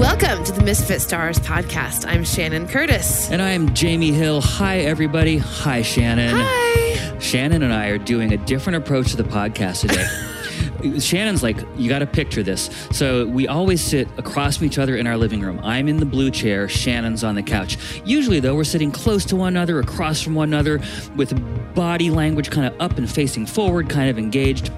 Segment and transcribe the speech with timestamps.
[0.00, 2.06] Welcome to the Misfit Stars podcast.
[2.08, 3.30] I'm Shannon Curtis.
[3.30, 4.40] And I'm Jamie Hill.
[4.40, 5.36] Hi, everybody.
[5.36, 6.36] Hi, Shannon.
[6.38, 7.18] Hi.
[7.18, 10.98] Shannon and I are doing a different approach to the podcast today.
[11.00, 12.70] Shannon's like, you got to picture this.
[12.92, 15.60] So we always sit across from each other in our living room.
[15.62, 17.76] I'm in the blue chair, Shannon's on the couch.
[18.02, 20.80] Usually, though, we're sitting close to one another, across from one another,
[21.14, 21.34] with
[21.74, 24.70] body language kind of up and facing forward, kind of engaged.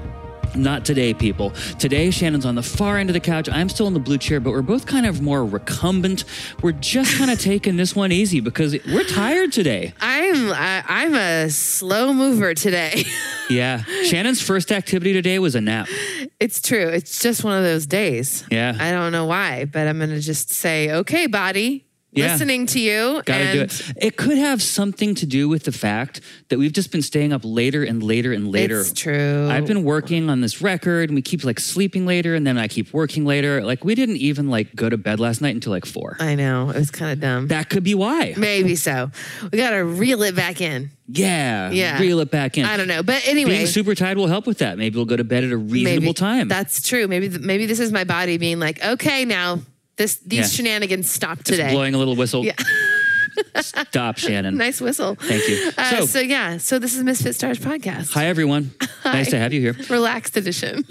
[0.54, 1.50] Not today, people.
[1.78, 3.48] Today, Shannon's on the far end of the couch.
[3.48, 6.24] I'm still in the blue chair, but we're both kind of more recumbent.
[6.62, 9.94] We're just kind of taking this one easy because we're tired today.
[10.00, 13.04] I'm I, I'm a slow mover today.
[13.50, 13.82] Yeah.
[14.04, 15.86] Shannon's first activity today was a nap.
[16.40, 16.88] it's true.
[16.88, 18.44] It's just one of those days.
[18.50, 18.74] Yeah.
[18.78, 21.84] I don't know why, but I'm going to just say, "Okay, body."
[22.14, 22.32] Yeah.
[22.32, 23.22] Listening to you.
[23.24, 23.92] Got to and do it.
[23.96, 26.20] It could have something to do with the fact
[26.50, 28.80] that we've just been staying up later and later and later.
[28.80, 29.48] It's true.
[29.50, 32.68] I've been working on this record and we keep like sleeping later and then I
[32.68, 33.62] keep working later.
[33.62, 36.18] Like we didn't even like go to bed last night until like four.
[36.20, 36.68] I know.
[36.68, 37.48] It was kind of dumb.
[37.48, 38.34] That could be why.
[38.36, 39.10] Maybe so.
[39.50, 40.90] We got to reel it back in.
[41.08, 41.70] Yeah.
[41.70, 41.98] Yeah.
[41.98, 42.66] Reel it back in.
[42.66, 43.02] I don't know.
[43.02, 43.52] But anyway.
[43.52, 44.76] Being super tired will help with that.
[44.76, 46.12] Maybe we'll go to bed at a reasonable maybe.
[46.12, 46.48] time.
[46.48, 47.08] That's true.
[47.08, 49.60] Maybe maybe this is my body being like, okay, now
[49.96, 50.46] this these Yeah.
[50.46, 51.70] shenanigans stop Just today.
[51.72, 52.44] blowing a little whistle.
[52.44, 52.54] Yeah.
[53.60, 54.56] Stop, Shannon.
[54.56, 55.14] nice whistle.
[55.16, 55.70] Thank you.
[55.76, 58.72] Uh, So- so, yeah, so this is Misfit Stars podcast, Hi, everyone.
[59.04, 59.76] Nice to have you here.
[59.88, 60.84] relaxed edition.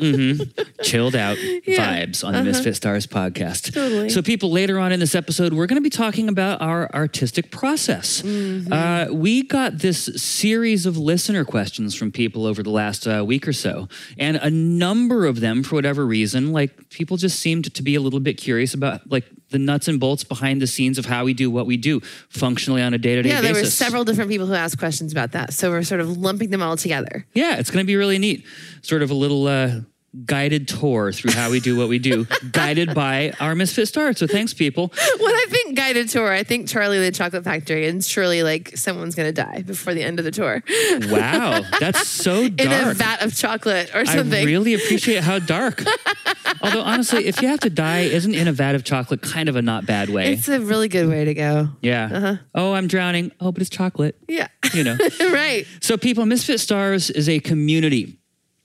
[0.81, 2.05] chilled out Yeah.
[2.05, 3.73] vibes on the Misfit Stars podcast.
[3.73, 4.09] Totally.
[4.09, 7.51] So, people, later on in this episode, we're going to be talking about our artistic
[7.51, 8.23] process.
[8.25, 13.47] Uh, we got this series of listener questions from people over the last uh, week
[13.47, 17.83] or so, and a number of them, for whatever reason, like people just seemed to
[17.83, 21.05] be a little bit curious about like the nuts and bolts behind the scenes of
[21.05, 21.99] how we do what we do
[22.29, 23.43] functionally on a day to day basis.
[23.43, 26.17] Yeah, there were several different people who asked questions about that, so we're sort of
[26.17, 27.25] lumping them all together.
[27.33, 28.45] Yeah, it's going to be really neat.
[28.81, 29.81] Sort of a little uh,
[30.25, 34.17] guided tour through how we do what we do, guided by our Misfit Stars.
[34.17, 34.91] So thanks, people.
[35.19, 39.15] When I think guided tour, I think Charlie the Chocolate Factory, and surely like someone's
[39.15, 40.63] gonna die before the end of the tour
[41.09, 42.59] Wow, that's so dark.
[42.83, 44.41] in a vat of chocolate or something.
[44.41, 45.83] I really appreciate how dark.
[46.61, 49.55] Although honestly, if you have to die, isn't in a vat of chocolate kind of
[49.55, 50.33] a not bad way?
[50.33, 51.69] it's a really good way to go.
[51.81, 52.09] yeah.
[52.11, 52.35] Uh-huh.
[52.55, 53.31] Oh, I'm drowning.
[53.39, 54.15] Oh, but it's chocolate.
[54.27, 54.97] Yeah, You know.
[55.31, 55.65] right.
[55.81, 58.17] So, people, Misfit Stars is a community.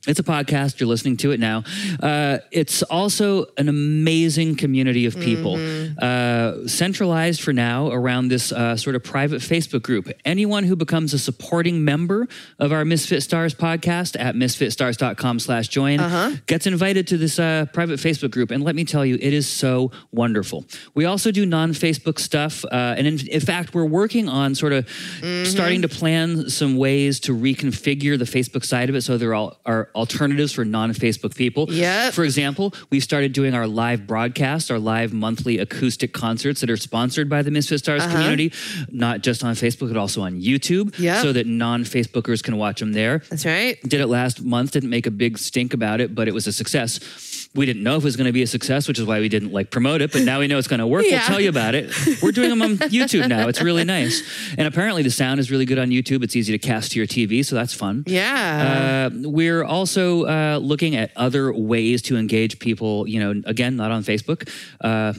[0.07, 0.79] It's a podcast.
[0.79, 1.65] You're listening to it now.
[2.01, 5.57] Uh, it's also an amazing community of people,
[5.99, 10.09] uh, centralized for now around this uh, sort of private Facebook group.
[10.25, 12.29] Anyone who becomes a supporting member
[12.59, 15.99] of our Misfit Stars podcast at misfitstars.com slash join
[16.47, 18.53] gets invited to this uh, private Facebook group.
[18.53, 20.65] And let me tell you, it is so wonderful.
[20.95, 22.65] We also do non-Facebook stuff.
[22.65, 24.89] Uh, and in, in fact, we're working on sort of
[25.45, 29.57] starting to plan some ways to reconfigure the Facebook side of it so there are,
[29.65, 31.67] are alternatives for non-Facebook people.
[31.73, 32.13] Yep.
[32.13, 36.77] For example, we started doing our live broadcast, our live monthly acoustic concerts that are
[36.77, 38.13] sponsored by the Misfit Stars Uh-huh.
[38.13, 38.53] community,
[38.91, 41.23] not just on Facebook, but also on YouTube, Yep.
[41.23, 43.77] so that non-Facebookers can watch them there That's right.
[43.83, 46.53] did it last month didn't make a big stink about it but it was a
[46.53, 47.01] success
[47.57, 49.29] we didn't know if it was going to be a success which is why we
[49.29, 51.19] didn't like promote it but now we know it's going to work Yeah.
[51.19, 51.91] we'll tell you about it
[52.23, 54.23] we're doing them on youtube now it's really nice
[54.59, 57.07] and apparently the sound is really good on youtube it's easy to cast to your
[57.07, 59.11] tv so that's fun Yeah.
[59.13, 63.07] uh, we're also uh, looking at other ways to engage people.
[63.09, 64.49] You know, again, not on Facebook.
[64.81, 65.13] Uh,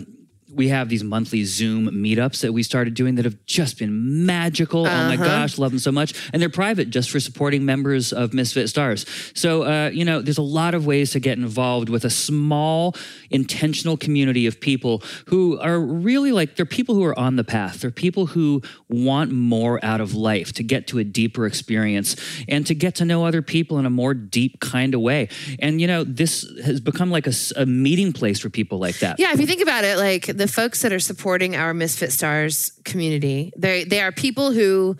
[0.57, 4.87] we have these monthly Zoom meetups that we started doing that have just been magical.
[4.87, 6.13] Oh my gosh, love them so much.
[6.33, 9.05] And they're private just for supporting members of Misfit Stars.
[9.33, 12.95] So, uh, you know, there's a lot of ways to get involved with a small,
[13.29, 17.81] intentional community of people who are really like, they're people who are on the path.
[17.81, 22.15] They're people who want more out of life, to get to a deeper experience
[22.47, 25.29] and to get to know other people in a more deep kind of way.
[25.59, 29.19] And, you know, this has become like a meeting place for people like that.
[29.19, 32.71] Yeah, if you think about it, like the folks that are supporting our Misfit Stars
[32.83, 34.97] community, they they are people who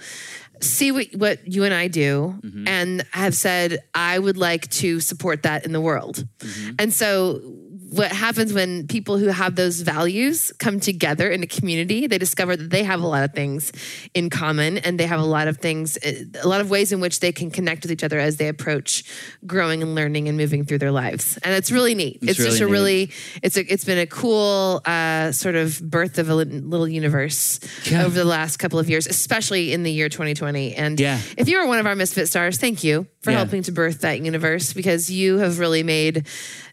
[0.62, 2.68] see what, what you and I do mm-hmm.
[2.68, 6.28] and have said, I would like to support that in the world.
[6.40, 6.75] Mm-hmm.
[6.80, 7.41] And so
[7.90, 12.56] what happens when people who have those values come together in a community, they discover
[12.58, 13.72] that they have a lot of things
[14.14, 17.00] in common and they have a lot of things, eh, a lot of ways in
[17.00, 19.03] which they can connect with each other as they approach
[19.46, 21.38] growing and learning and moving through their lives.
[21.44, 22.20] And it's really neat.
[22.22, 22.72] It's, just really a neat.
[22.72, 23.11] really,
[23.44, 27.59] it's a, it's been a cool uh, sort of birth of a little universe
[27.90, 28.03] Yeah.
[28.06, 30.76] over the last couple of years, especially in the year 2020.
[30.76, 31.20] And Yeah.
[31.38, 33.38] if you are one of our Misfit stars, thank you for Yeah.
[33.38, 36.26] helping to birth that universe because you have really made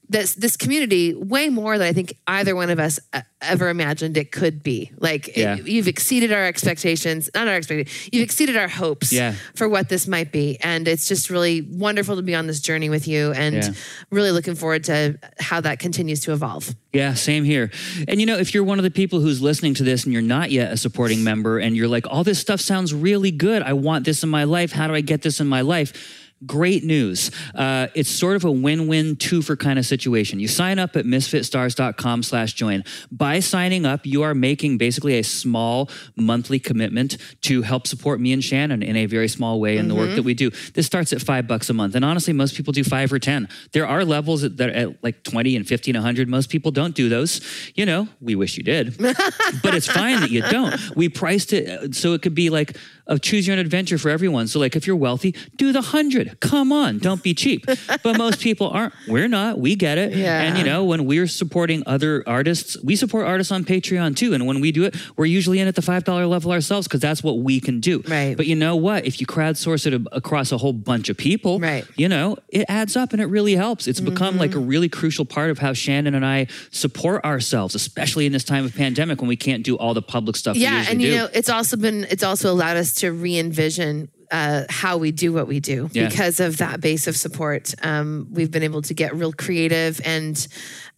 [0.09, 4.17] this this community way more than I think either one of us uh, ever imagined
[4.17, 4.91] it could be.
[4.99, 8.09] Like it- you've exceeded our expectations, not our expectations.
[8.13, 9.35] You've exceeded our hopes Yeah.
[9.55, 12.89] for what this might be, and it's just really wonderful to be on this journey
[12.91, 13.71] with you, and Yeah.
[14.11, 16.75] really looking forward to how that continues to evolve.
[16.93, 17.71] Yeah, same here.
[18.07, 20.23] And you know, if you're one of the people who's listening to this and you're
[20.23, 23.63] not yet a supporting member and you're like, all this stuff sounds really good.
[23.63, 24.71] I want this in my life.
[24.73, 26.21] How do I get this in my life?
[26.47, 27.31] Great news.
[27.55, 30.41] Uh, it's sort of a win-win two-for kind of situation.
[30.41, 32.85] You sign up at misfitstars.com slash join.
[33.11, 38.33] By signing up, you are making basically a small monthly commitment to help support me
[38.33, 40.51] and Shannon in a very small way in the work that we do.
[40.75, 41.95] This starts at five bucks a month.
[41.95, 43.49] And honestly, most people do five or 10.
[43.73, 46.29] There are levels that are at like 20 and 50 and 100.
[46.29, 47.41] Most people don't do those.
[47.75, 50.75] You know, we wish you did, but it's fine that you don't.
[50.97, 52.77] We priced it uh, so it could be like
[53.07, 54.47] a choose your own adventure for everyone.
[54.49, 56.41] So like if you're wealthy, do the 100.
[56.41, 57.65] Come on, don't be cheap.
[58.03, 58.93] But most people aren't.
[59.09, 59.59] We're not.
[59.59, 60.15] We get it.
[60.15, 60.43] Yeah.
[60.43, 64.35] And you know, when we're supporting other artists, we support artists on Patreon too.
[64.35, 67.23] And when we do it, we're usually in at the $5 level ourselves because that's
[67.23, 68.03] what we can do.
[68.07, 68.37] Right.
[68.37, 69.07] But you know what?
[69.07, 71.85] If you crowdsource it a- across a whole bunch of people, Right.
[71.97, 73.87] you know, it adds up and it really helps.
[73.87, 74.69] It's become like a Mm-hmm.
[74.69, 78.75] really crucial part of how Shannon and I support ourselves, especially in this time of
[78.75, 81.17] pandemic when we can't do all the public stuff yeah and you do.
[81.17, 85.47] know it's also been it's also allowed us to re-envision uh, how we do what
[85.47, 86.09] we do Yeah.
[86.09, 90.47] because of that base of support um, we've been able to get real creative and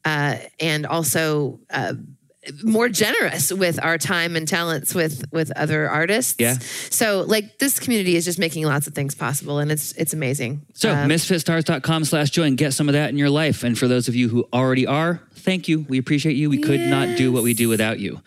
[0.05, 1.95] uh, and also uh,
[2.63, 6.57] more generous with our time and talents with with other artists Yeah.
[6.91, 10.63] so like this community is just making lots of things possible and it's it's amazing
[10.73, 13.65] So Um, misfitstars.com slash join, get some of that in your life.
[13.65, 15.85] And for those of you who already are, thank you.
[15.89, 16.49] We appreciate you.
[16.49, 18.21] We could not do what we do without you.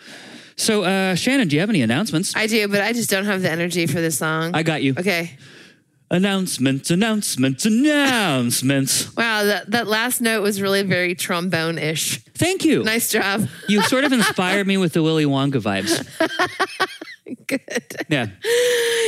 [0.59, 2.35] So uh, Shannon, do you have any announcements?
[2.35, 4.93] I do but I just don't have the energy for this song I got you.
[4.99, 5.37] okay
[6.11, 9.15] Announcements, announcements, announcements.
[9.17, 12.83] wow that, that last note was really very trombone-ish Thank you.
[12.83, 16.05] nice job You sort of inspired me with the Willy Wonka vibes.
[17.49, 17.61] good
[18.09, 18.27] Yeah.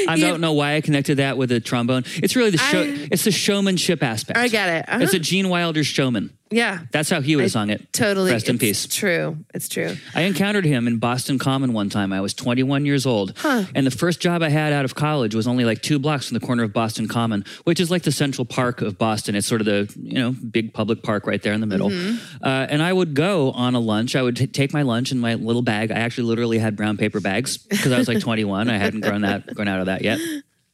[0.08, 2.04] I don't know why I connected that with a trombone.
[2.16, 2.82] It's really the show.
[2.82, 4.38] I- it's the showmanship aspect.
[4.40, 4.90] I get it.
[4.90, 5.04] Uh-huh.
[5.04, 6.32] It's a Gene Wilder showman.
[6.54, 7.94] Yeah, That's how he would have sung it.
[7.94, 8.30] totally.
[8.30, 8.86] Rest in It's peace.
[8.88, 9.38] True.
[9.54, 9.96] It's true.
[10.14, 12.12] I encountered him in Boston Common one time.
[12.12, 13.34] I was 21 years old.
[13.46, 16.38] And the first job I had out of college was only like two blocks from
[16.38, 19.34] the corner of Boston Common, which is like the central park of Boston.
[19.36, 21.90] It's sort of the, you know, big public park right there in the middle.
[21.90, 22.44] Mm-hmm.
[22.44, 24.18] Uh, and I would go on a lunch.
[24.18, 25.90] I would t- take my lunch in my little bag.
[25.90, 28.70] I actually literally had brown paper bags because I was like 21.
[28.70, 30.18] I hadn't grown that grown out of that yet.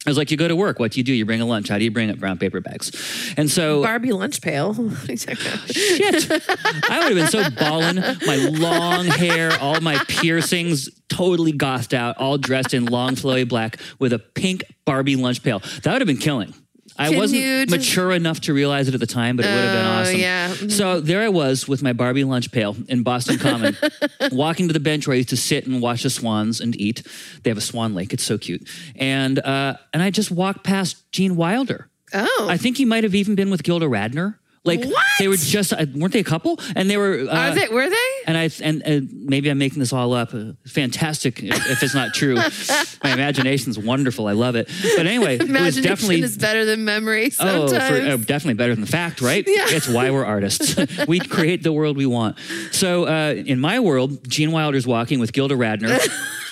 [0.06, 0.78] I was like, you go to work.
[0.78, 1.12] What do you do?
[1.12, 1.68] You bring a lunch.
[1.68, 2.20] How do you bring it?
[2.20, 3.34] Brown paper bags.
[3.36, 4.74] And so Barbie lunch pail.
[5.08, 6.30] shit.
[6.30, 7.96] I would have been so ballin'.
[8.24, 13.78] My long hair, all my piercings, totally gothed out, all dressed in long flowy black
[13.98, 15.58] with a pink Barbie lunch pail.
[15.82, 16.54] That would have been killing.
[16.98, 19.86] I wasn't mature enough to realize it at the time, but it would have been
[19.86, 20.20] Oh, awesome.
[20.20, 20.48] yeah.
[20.54, 20.72] Mhm.
[20.72, 23.76] So there I was with my Barbie lunch pail in Boston Common,
[24.32, 27.02] walking to the bench where I used to sit and watch the swans and eat.
[27.42, 28.68] They have a swan lake; it's so cute.
[28.96, 31.88] And uh, and I just walked past Gene Wilder.
[32.14, 34.36] oh, I think he might have even been with Gilda Radner.
[34.68, 35.04] Like What?
[35.18, 36.60] they were just uh, weren't they a couple?
[36.76, 37.26] And they were.
[37.28, 37.68] Uh, are they?
[37.68, 38.10] Were they?
[38.26, 40.34] And I and, and maybe I'm making this all up.
[40.34, 42.36] Uh, fantastic if, if it's not true.
[43.02, 44.26] My imagination's wonderful.
[44.26, 44.68] I love it.
[44.96, 46.20] But anyway, it was Imagination definitely.
[46.22, 47.32] is better than memory.
[47.40, 49.46] Oh, for, uh, definitely better than the fact, right?
[49.58, 49.64] Yeah.
[49.70, 50.76] It's why we're artists.
[51.08, 52.36] we create the world we want.
[52.70, 55.98] So, uh, in my world, Gene Wilder's walking with Gilda Radner,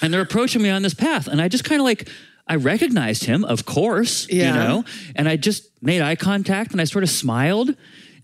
[0.02, 2.08] and they're approaching me on this path, and I just kind of like,
[2.48, 4.46] I recognized him, of course, yeah.
[4.46, 4.84] you know,
[5.14, 7.76] and I just made eye contact, and I sort of smiled,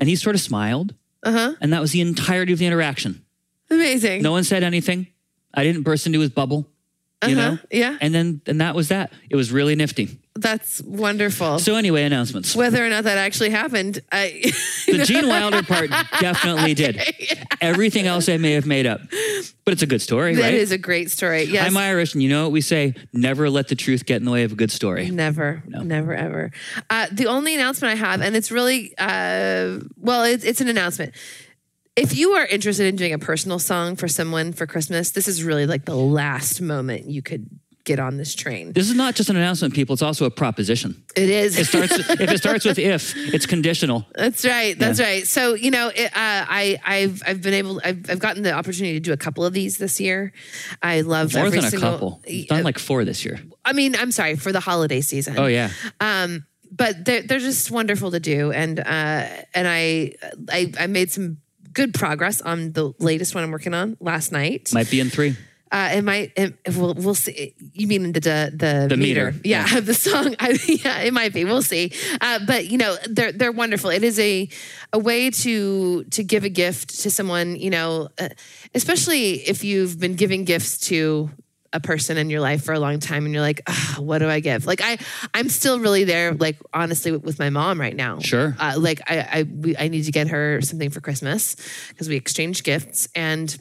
[0.03, 1.55] and he sort of smiled, uh-huh.
[1.61, 3.23] and that was the entirety of the interaction.
[3.71, 4.21] Amazing.
[4.21, 5.07] No one said anything.
[5.55, 6.67] I didn't burst into his bubble,
[7.25, 7.51] you Uh-huh.
[7.53, 9.13] know, Yeah, and then and that was that.
[9.31, 10.19] It was really nifty.
[10.35, 11.59] That's wonderful.
[11.59, 12.57] So anyway, announcements.
[12.57, 14.53] Whether or not that actually happened, I.
[14.87, 17.01] The Gene Wilder part definitely did.
[17.61, 19.01] Everything else I may have made up,
[19.65, 20.55] but it's a good story, That right?
[20.55, 21.45] is a great story.
[21.45, 21.67] Yes.
[21.67, 24.31] I'm Irish, and you know what we say: never let the truth get in the
[24.31, 25.09] way of a good story.
[25.11, 26.51] Never, never, ever.
[26.91, 31.15] Uh, the only announcement I have, and it's really, uh, well, it's, it's an announcement.
[31.95, 35.45] If you are interested in doing a personal song for someone for Christmas, this is
[35.45, 37.49] really like the last moment you could
[37.85, 38.73] get on this train.
[38.73, 39.93] This is not just an announcement, people.
[39.95, 41.03] It's also a proposition.
[41.17, 41.59] It is.
[41.59, 44.07] It starts if it starts with if, it's conditional.
[44.15, 44.79] That's right.
[44.79, 45.27] That's right.
[45.27, 48.95] So you know, it, uh, I I've I've been able I've, I've gotten the opportunity
[48.95, 50.33] to do a couple of these this year.
[50.83, 52.23] I love More every than a single, couple.
[52.27, 53.41] You've done like four this year.
[53.65, 55.39] I mean, I'm sorry for the holiday season.
[55.39, 55.71] Oh yeah.
[56.01, 60.15] Um, but they're they're just wonderful to do, and uh, and I
[60.49, 61.39] I I made some
[61.73, 64.71] good progress on the latest one I'm working on last night.
[64.73, 65.37] Might be in three.
[65.73, 66.33] Uh, it might.
[66.37, 67.55] It, we'll, we'll see.
[67.73, 70.37] You mean the the the, The meter, Yeah, the song.
[70.39, 70.51] I,
[70.85, 71.47] yeah, it might be.
[71.47, 71.93] We'll see.
[72.21, 73.89] Uh, but you know, they're they're wonderful.
[73.89, 74.49] It is a
[74.93, 77.57] a way to to give a gift to someone.
[77.57, 78.29] You know, uh,
[78.75, 81.31] especially if you've been giving gifts to
[81.73, 84.29] a person in your life for a long time and you're like "Ah, what do
[84.29, 84.99] i give like i
[85.33, 88.55] i'm still really there like honestly with my mom right now Sure.
[88.61, 91.57] uh, like i I, we, I need to get her something for christmas
[91.89, 93.57] because we exchanged gifts and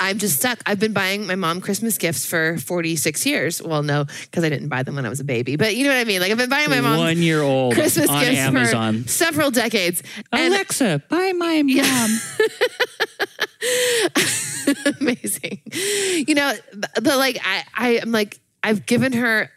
[0.00, 0.58] I'm just stuck.
[0.64, 3.62] I've been buying my mom Christmas gifts for 46 years.
[3.62, 5.56] Well, no, because I didn't buy them when I was a baby.
[5.56, 6.20] But you know what I mean?
[6.20, 9.02] Like I've been buying my mom One year old Christmas on gifts Amazon.
[9.02, 10.02] for several decades.
[10.32, 12.10] And Alexa, buy my mom.
[15.00, 15.60] amazing.
[16.26, 16.54] You know,
[16.94, 19.50] but like I, I am like I've given her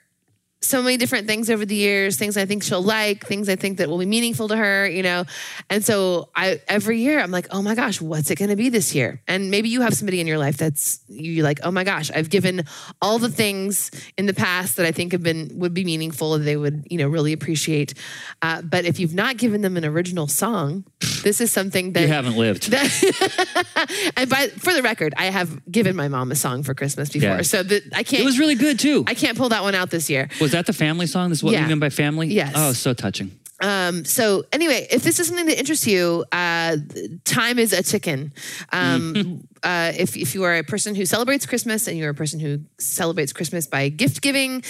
[0.64, 3.78] so many different things over the years, things I think she'll like, things I think
[3.80, 5.26] that will be meaningful to her, you know.
[5.70, 8.96] And so I every year I'm like, oh my gosh, what's it gonna be this
[8.96, 9.22] year?
[9.28, 12.30] And maybe you have somebody in your life that's you're like, oh my gosh, I've
[12.30, 12.64] given
[13.02, 16.46] all the things in the past that I think have been would be meaningful and
[16.48, 17.94] they would, you know, really appreciate.
[18.42, 20.86] Uh, but if you've not given them an original song,
[21.24, 22.74] this is something that You haven't lived.
[22.74, 27.30] and by for the record, I have given my mom a song for Christmas before,
[27.30, 27.42] Yeah.
[27.42, 28.22] so that I can't.
[28.22, 29.04] It was really good too.
[29.08, 30.30] I can't pull that one out this year.
[30.42, 31.30] Was that the family song?
[31.30, 31.64] This is what Yeah.
[31.64, 32.28] we mean by family?
[32.28, 32.54] Yes.
[32.56, 33.32] Oh, so touching.
[33.62, 36.76] Um, so anyway, if this is something that interests you, uh,
[37.24, 38.34] time is a ticking.
[38.74, 42.40] Um, uh, if, if you are a person who celebrates Christmas and you're a person
[42.42, 44.64] who celebrates Christmas by gift giving,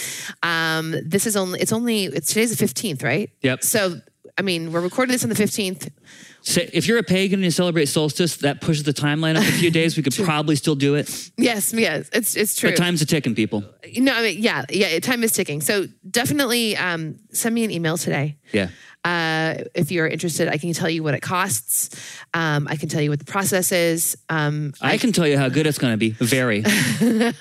[0.44, 3.30] um, this is only, it's only, it's today's the 15th, right?
[3.42, 3.64] Yep.
[3.64, 4.00] So,
[4.38, 5.90] I mean, we're recording this on the 15th
[6.46, 9.70] if you're a pagan and you celebrate solstice, that pushes the timeline up a few
[9.80, 9.96] days.
[9.96, 11.30] We could probably still do it.
[11.36, 12.70] Yes, yes, it's it's true.
[12.70, 13.64] But time's a ticking, people.
[13.96, 15.60] No, I mean, yeah, yeah, time is ticking.
[15.60, 18.36] So definitely um, send me an email today.
[18.52, 18.68] Yeah.
[19.04, 21.90] Uh, if you're interested, I can tell you what it costs.
[22.32, 24.16] Um, I can tell you what the process is.
[24.30, 26.10] Um, I can tell you how good it's going to be.
[26.10, 26.62] Very.
[26.66, 27.34] I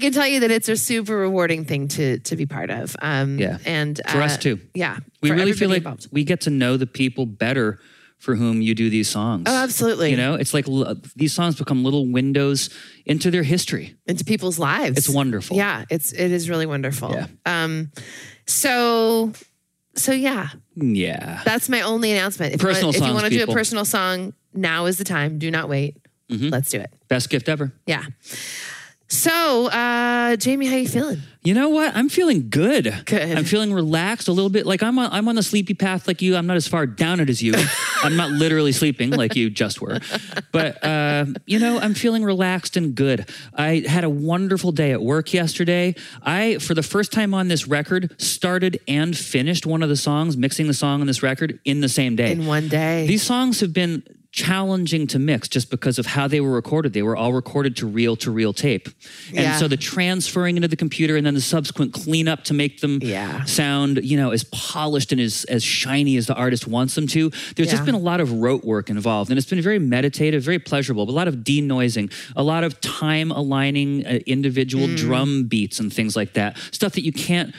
[0.00, 2.96] can tell you that it's a super rewarding thing to to be part of.
[3.00, 3.58] Um, Yeah.
[3.64, 4.60] and For us uh, too.
[4.74, 6.08] Yeah, We really feel like involved.
[6.12, 7.78] we get to know the people better
[8.18, 9.44] for whom you do these songs.
[9.46, 10.10] Oh, absolutely.
[10.10, 12.68] You know, it's like l- these songs become little windows
[13.06, 13.94] into their history.
[14.06, 14.98] into people's lives.
[14.98, 15.56] It's wonderful.
[15.56, 17.12] Yeah, it's it is really wonderful.
[17.12, 17.26] Yeah.
[17.46, 17.92] Um,
[18.46, 19.32] so
[19.98, 21.42] so yeah, Yeah.
[21.44, 22.54] that's my only announcement.
[22.54, 23.54] If Personal you want, if you songs, want to do a people.
[23.54, 25.38] personal song, now is the time.
[25.38, 25.96] Do not wait.
[26.30, 26.48] Mm-hmm.
[26.48, 26.92] Let's do it.
[27.08, 27.72] Best gift ever.
[27.86, 28.04] Yeah.
[29.08, 31.22] So, uh, Jamie, how you feeling?
[31.42, 31.96] You know what?
[31.96, 32.94] I'm feeling good.
[33.06, 33.38] Good.
[33.38, 34.66] I'm feeling relaxed a little bit.
[34.66, 36.36] Like I'm on, I'm on the sleepy path like you.
[36.36, 37.54] I'm not as far down it as you.
[38.02, 40.00] I'm not literally sleeping like you just were.
[40.52, 43.30] But uh, you know, I'm feeling relaxed and good.
[43.54, 45.94] I had a wonderful day at work yesterday.
[46.22, 50.36] I, for the first time on this record, started and finished one of the songs,
[50.36, 52.32] mixing the song on this record in the same day.
[52.32, 53.06] In one day.
[53.06, 54.02] These songs have been
[54.38, 56.92] challenging to mix just because of how they were recorded.
[56.92, 58.88] They were all recorded to reel to reel tape.
[59.28, 59.58] And Yeah.
[59.58, 63.44] so the transferring into the computer and then the subsequent cleanup to make them Yeah.
[63.44, 67.30] sound, you know, as polished and as, as shiny as the artist wants them to.
[67.56, 67.72] There's Yeah.
[67.74, 71.04] just been a lot of rote work involved and it's been very meditative, very pleasurable,
[71.06, 74.96] but a lot of denoising, a lot of time aligning uh, individual Mm.
[74.96, 76.56] drum beats and things like that.
[76.70, 77.52] Stuff that you can't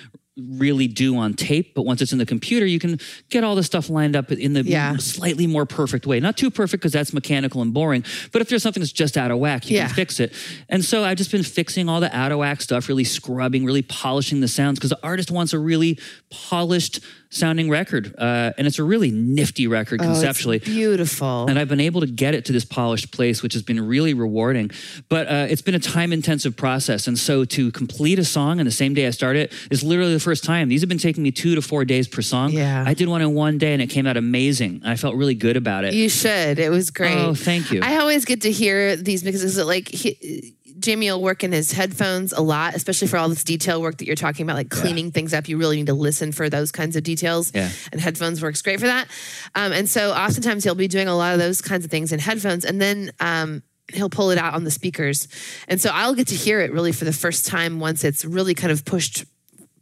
[0.48, 3.64] really do on tape, but once it's in the computer, you can get all the
[3.64, 4.98] stuff lined up in the Yeah.
[4.98, 6.20] slightly more perfect way.
[6.20, 9.32] Not too perfect because that's mechanical and boring, but if there's something that's just out
[9.32, 9.88] of whack, you Yeah.
[9.88, 10.34] can fix it.
[10.70, 13.82] And so I've just been fixing all the out of whack stuff, really scrubbing, really
[13.82, 15.98] polishing the sounds because the artist wants a really
[16.30, 18.16] polished sounding record.
[18.18, 20.56] Uh, and it's a really nifty record conceptually.
[20.56, 20.88] Oh, it's conceptually.
[20.88, 21.46] beautiful.
[21.48, 24.14] And I've been able to get it to this polished place, which has been really
[24.14, 24.72] rewarding.
[25.10, 27.08] But uh, it's been a time intensive process.
[27.08, 30.14] And so to complete a song in the same day I start it is literally
[30.14, 30.70] the first time.
[30.70, 32.52] These have been taking me two to four days per song.
[32.52, 32.84] Yeah.
[32.86, 34.82] I did one in one day and it came out amazing.
[34.84, 35.94] I felt really good about it.
[35.94, 36.60] You should.
[36.60, 37.16] It was great.
[37.16, 37.82] Oh, thank you.
[37.84, 40.56] I always get to hear these mixes that like he,
[40.90, 44.08] Jamie will work in his headphones a lot, especially for all this detail work that
[44.08, 45.48] you're talking about, like cleaning things up.
[45.48, 47.52] You really need to listen for those kinds of details.
[47.54, 47.70] Yeah.
[47.92, 49.08] And headphones works great for that.
[49.54, 52.18] Um, and so oftentimes he'll be doing a lot of those kinds of things in
[52.18, 53.62] headphones and then um,
[53.94, 55.28] he'll pull it out on the speakers.
[55.68, 58.56] And so I'll get to hear it really for the first time once it's really
[58.56, 59.26] kind of pushed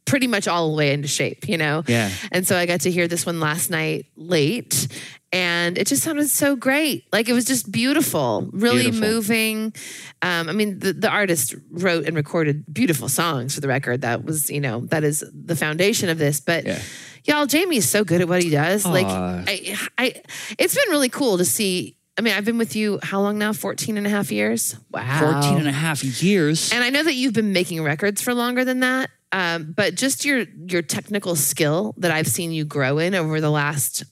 [0.03, 1.83] pretty much all the way into shape, you know?
[1.87, 2.11] Yeah.
[2.33, 4.89] And so I got to hear this one last night late
[5.33, 7.05] and it just sounded so great.
[7.11, 9.07] Like it was just beautiful, really Beautiful.
[9.09, 9.73] moving.
[10.21, 14.01] Um, I mean, the, the artist wrote and recorded beautiful songs for the record.
[14.01, 16.39] That was, you know, that is the foundation of this.
[16.39, 16.79] But Yeah.
[17.25, 18.85] y'all, Jamie is so good at what he does.
[18.85, 20.13] Like, I, I,
[20.57, 21.95] it's been really cool to see.
[22.17, 23.53] I mean, I've been with you how long now?
[23.53, 24.75] 14 and a half years?
[24.91, 25.39] Wow.
[25.43, 26.71] 14 and a half years.
[26.73, 30.25] And I know that you've been making records for longer than that, um, but just
[30.25, 34.03] your your technical skill that I've seen you grow in over the last,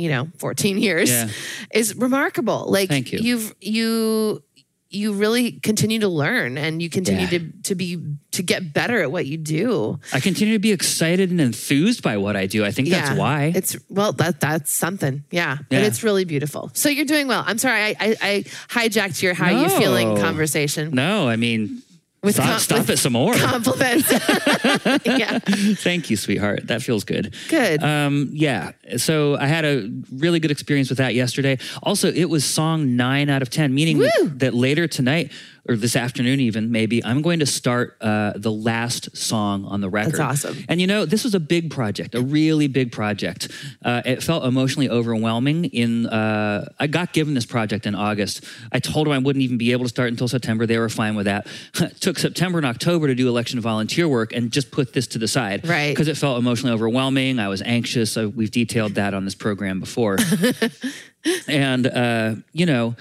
[0.00, 1.28] you know, 14 years Yeah.
[1.72, 2.66] is remarkable.
[2.68, 3.18] Like Thank you.
[3.20, 4.42] you've you
[4.92, 7.38] you really continue to learn and you continue Yeah.
[7.38, 7.98] to to be
[8.32, 10.00] to get better at what you do.
[10.12, 12.64] I continue to be excited and enthused by what I do.
[12.64, 13.52] I think that's why.
[13.54, 15.22] It's well, that that's something.
[15.30, 15.58] Yeah.
[15.68, 16.70] But it's really beautiful.
[16.74, 17.44] So you're doing well.
[17.46, 21.82] I'm sorry, I I, I hijacked your how you feeling conversation no, I mean,
[22.22, 23.32] With stop, com- stop with it some more.
[23.34, 24.10] compliments.
[25.06, 25.38] yeah.
[25.38, 26.66] Thank you, sweetheart.
[26.66, 27.34] That feels good.
[27.48, 27.82] Good.
[27.82, 28.72] Um, yeah.
[28.98, 31.58] So I had a really good experience with that yesterday.
[31.82, 35.32] Also, it was song nine out of 10, meaning that, that later tonight
[35.68, 39.88] or this afternoon, even maybe, I'm going to start uh, the last song on the
[39.88, 40.14] record.
[40.14, 40.64] That's awesome.
[40.68, 43.48] And you know, this was a big project, a really big project.
[43.84, 45.66] Uh, it felt emotionally overwhelming.
[45.66, 48.44] In uh, I got given this project in August.
[48.72, 50.66] I told them I wouldn't even be able to start until September.
[50.66, 51.46] They were fine with that.
[52.00, 55.28] Took September and October to do election volunteer work and just put this to the
[55.28, 55.90] side, Right.
[55.90, 57.38] Because it felt emotionally overwhelming.
[57.38, 58.12] I was anxious.
[58.12, 60.16] So we've detailed that on this program before,
[61.48, 62.96] and uh, you know.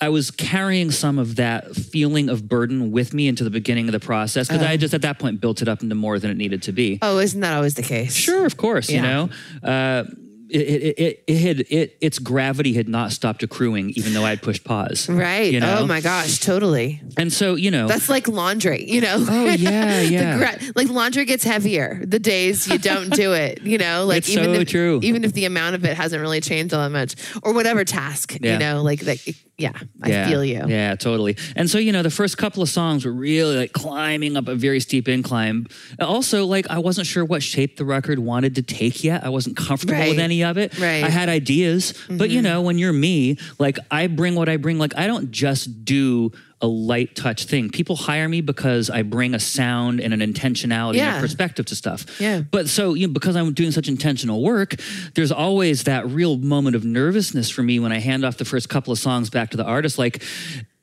[0.00, 3.92] I was carrying some of that feeling of burden with me into the beginning of
[3.92, 6.36] the process because I just at that point built it up into more than it
[6.36, 6.98] needed to be.
[7.02, 8.14] Oh, isn't that always the case?
[8.14, 9.28] Sure, of course, you know.
[9.62, 10.04] Uh,
[10.50, 14.40] it, it, it, it had it its gravity had not stopped accruing even though I'd
[14.40, 15.06] pushed pause.
[15.18, 15.52] Right.
[15.52, 15.80] You know?
[15.80, 17.02] Oh my gosh, totally.
[17.18, 19.16] And so, you know, That's like laundry, you know?
[19.28, 20.38] Oh, yeah, yeah.
[20.38, 24.04] gra- like laundry gets heavier the days you don't do it, you know?
[24.08, 25.00] Like It's even so if, true.
[25.02, 28.38] even if the amount of it hasn't really changed all that much or whatever task,
[28.40, 28.54] Yeah.
[28.54, 29.18] you know, like that
[29.58, 30.62] yeah, I yeah, feel you.
[30.68, 31.36] Yeah, totally.
[31.56, 34.54] And so, you know, the first couple of songs were really like climbing up a
[34.54, 35.66] very steep incline.
[35.98, 39.24] Also, like I wasn't sure what shape the record wanted to take yet.
[39.24, 40.78] I wasn't comfortable with any of it.
[40.78, 40.98] Right.
[40.98, 41.06] Mm-hmm.
[41.06, 44.78] I had ideas, but you know, when you're me, like I bring what I bring.
[44.78, 47.70] Like I don't just do a light touch thing.
[47.70, 51.76] People hire me because I bring a sound and an intentionality and a perspective to
[51.76, 52.20] stuff.
[52.20, 52.40] Yeah.
[52.40, 54.74] But so, you know, because I'm doing such intentional work,
[55.14, 58.68] there's always that real moment of nervousness for me when I hand off the first
[58.68, 59.98] couple of songs back to the artist.
[59.98, 60.22] Like,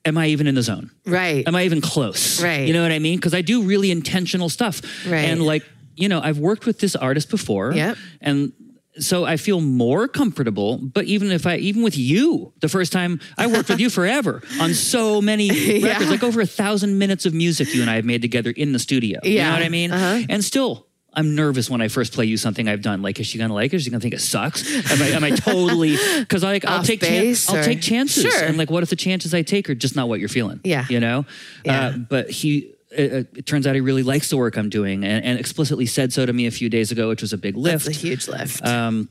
[0.06, 0.90] am I even in the zone?
[1.04, 1.46] Right.
[1.46, 2.42] Am I even close?
[2.42, 2.66] Right.
[2.66, 3.18] You know what I mean?
[3.18, 4.80] Because I do really intentional stuff.
[5.06, 5.26] Right.
[5.26, 5.62] And like,
[5.94, 7.72] you know, I've worked with this artist before.
[7.72, 7.96] Yep.
[8.22, 8.52] And
[8.98, 10.78] so I feel more comfortable.
[10.78, 14.42] But even if I, even with you, the first time I worked with you forever
[14.60, 15.46] on so many
[15.80, 15.88] Yeah.
[15.88, 18.72] records, like over a thousand minutes of music you and I have made together in
[18.72, 19.20] the studio.
[19.22, 19.48] You Yeah.
[19.50, 19.90] know what I mean?
[19.92, 20.26] Uh-huh.
[20.28, 23.00] And still, I'm nervous when I first play you something I've done.
[23.00, 23.76] Like, is she gonna like it?
[23.76, 24.62] Is she gonna think it sucks?
[24.90, 25.96] Am I, am I totally?
[26.20, 28.22] Because like I'll take chan- I'll take chances.
[28.24, 28.44] Sure.
[28.44, 30.60] And like, what if the chances I take are just not what you're feeling?
[30.62, 30.84] Yeah.
[30.90, 31.24] You know.
[31.64, 31.86] Yeah.
[31.88, 32.72] Uh, but he.
[32.96, 36.12] It, it turns out he really likes the work I'm doing, and, and explicitly said
[36.12, 37.84] so to me a few days ago, which was a big lift.
[37.84, 38.64] That's a huge lift.
[38.64, 39.08] Um,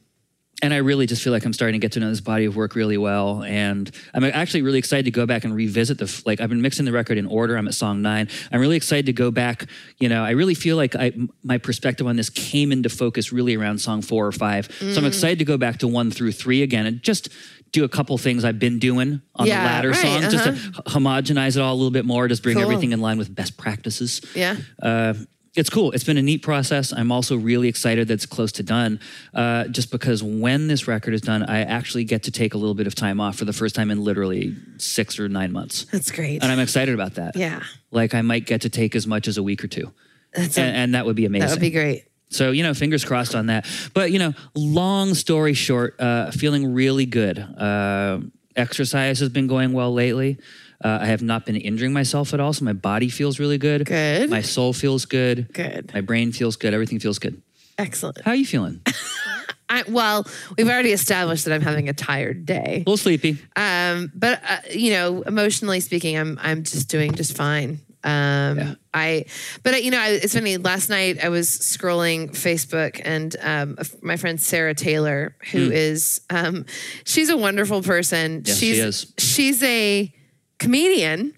[0.61, 2.55] and I really just feel like I'm starting to get to know this body of
[2.55, 3.43] work really well.
[3.43, 6.85] And I'm actually really excited to go back and revisit the, like, I've been mixing
[6.85, 7.57] the record in order.
[7.57, 8.29] I'm at song nine.
[8.53, 9.65] I'm really excited to go back.
[9.99, 11.11] You know, I really feel like I,
[11.43, 14.67] my perspective on this came into focus really around song four or five.
[14.79, 14.97] So Mm.
[14.99, 17.27] I'm excited to go back to one through three again and just
[17.75, 20.51] do a couple things I've been doing on Yeah, the latter right, songs, just to
[20.51, 20.81] uh-huh.
[20.99, 22.63] homogenize it all a little bit more, just bring Cool.
[22.63, 24.55] everything in line with best practices yeah.
[24.81, 25.13] uh,
[25.55, 25.91] it's cool.
[25.91, 26.91] It's been a neat process.
[26.91, 28.99] I'm also really excited that it's close to done,
[29.33, 32.75] uh, just because when this record is done, I actually get to take a little
[32.75, 35.85] bit of time off for the first time in literally six or nine months.
[35.85, 36.43] That's great.
[36.43, 37.37] And I'm excited about that.
[37.37, 37.63] yeah.
[37.91, 39.93] Like I might get to take as much as a week or two.
[40.33, 41.47] That's a, And, and that would be amazing.
[41.47, 42.03] that would be great.
[42.29, 43.65] So, you know, fingers crossed on that.
[43.93, 47.39] But, you know, long story short, uh, feeling really good.
[47.39, 48.19] Uh,
[48.55, 50.37] exercise has been going well lately.
[50.83, 52.53] Uh, I have not been injuring myself at all.
[52.53, 53.85] So my body feels really good.
[53.85, 54.29] Good.
[54.29, 55.51] My soul feels good.
[55.53, 55.91] Good.
[55.93, 56.73] My brain feels good.
[56.73, 57.41] Everything feels good.
[57.77, 58.21] Excellent.
[58.21, 58.81] How are you feeling?
[59.69, 62.75] I, well, we've already established that I'm having a tired day.
[62.75, 63.39] A little sleepy.
[63.55, 67.79] Um, but uh, you know, emotionally speaking, I'm I'm just doing just fine.
[68.05, 68.75] Um, Yeah.
[68.93, 69.25] I,
[69.63, 70.55] but you know, I, it's funny.
[70.57, 76.65] Last night I was scrolling Facebook, and um, my friend Sarah Taylor, who is, um,
[77.03, 78.43] she's a wonderful person.
[78.45, 79.13] Yes, she she's is.
[79.17, 80.13] she's a
[80.59, 81.33] comedian,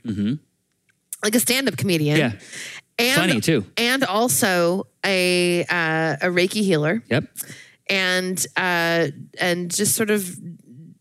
[1.23, 2.17] like a stand-up comedian.
[2.17, 2.31] Yeah.
[2.99, 3.65] and Funny, too.
[3.77, 7.23] and also a uh, a Reiki healer Yep.
[7.89, 9.07] and uh,
[9.39, 10.37] and just sort of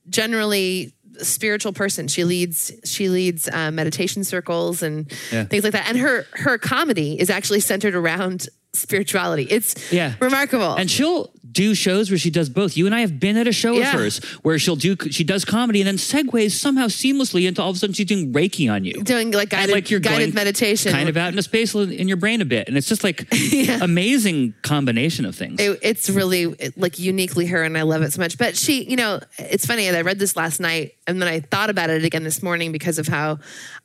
[0.09, 2.09] generally spiritual person.
[2.09, 5.45] She leads she leads uh, meditation circles and Yeah.
[5.45, 5.89] things like that.
[5.89, 9.45] And her her comedy is actually centered around spirituality.
[9.51, 10.15] It's Yeah.
[10.21, 10.75] remarkable.
[10.75, 12.77] And she'll do shows where she does both.
[12.77, 13.89] You and I have been at a show Yeah.
[13.95, 17.71] of hers where she'll do she does comedy and then segues somehow seamlessly into all
[17.71, 18.93] of a sudden she's doing Reiki on you.
[19.03, 20.93] doing like guided, like you're guided meditation.
[20.93, 23.79] kind of out into space in your brain a bit, and it's just like Yeah.
[23.81, 25.59] amazing combination of things.
[25.61, 28.37] It- it's really like uniquely her and I love it so much.
[28.37, 29.89] But she, you know, it's funny.
[29.89, 32.99] I read this last night and then I thought about it again this morning because
[32.99, 33.39] of how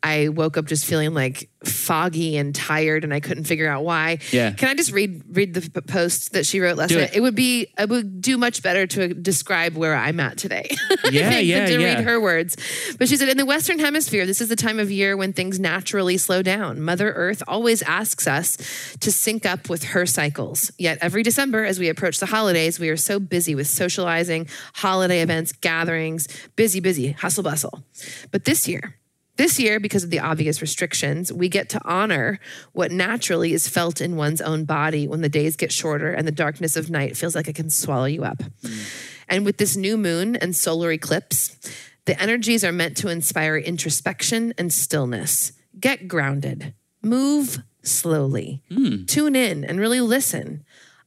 [0.03, 4.19] I woke up just feeling like foggy and tired and I couldn't figure out why.
[4.31, 4.51] Yeah.
[4.51, 7.11] Can I just read read the post that she wrote last Do night?
[7.13, 7.21] it.
[7.21, 10.69] would be I would do much better to uh, describe where I'm at today.
[11.11, 11.95] Yeah, yeah, to yeah.
[11.95, 12.55] read her words.
[12.97, 15.59] But she said in the western hemisphere this is the time of year when things
[15.59, 16.79] naturally slow down.
[16.81, 18.55] Mother Earth always asks us
[19.01, 20.71] to sync up with her cycles.
[20.77, 25.21] Yet every December as we approach the holidays, we are so busy with socializing, holiday
[25.21, 27.83] events, gatherings, busy busy, hustle bustle.
[28.31, 28.95] But this year
[29.37, 32.39] this year, because of the obvious restrictions, we get to honor
[32.73, 36.31] what naturally is felt in one's own body when the days get shorter and the
[36.31, 38.37] darkness of night feels like it can swallow you up.
[38.63, 38.89] Mm.
[39.29, 41.57] And with this new moon and solar eclipse,
[42.05, 45.53] the energies are meant to inspire introspection and stillness.
[45.79, 49.07] Get grounded, move slowly, mm.
[49.07, 50.65] tune in and really listen.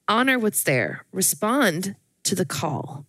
[0.08, 3.04] Honor what's there, respond to the call.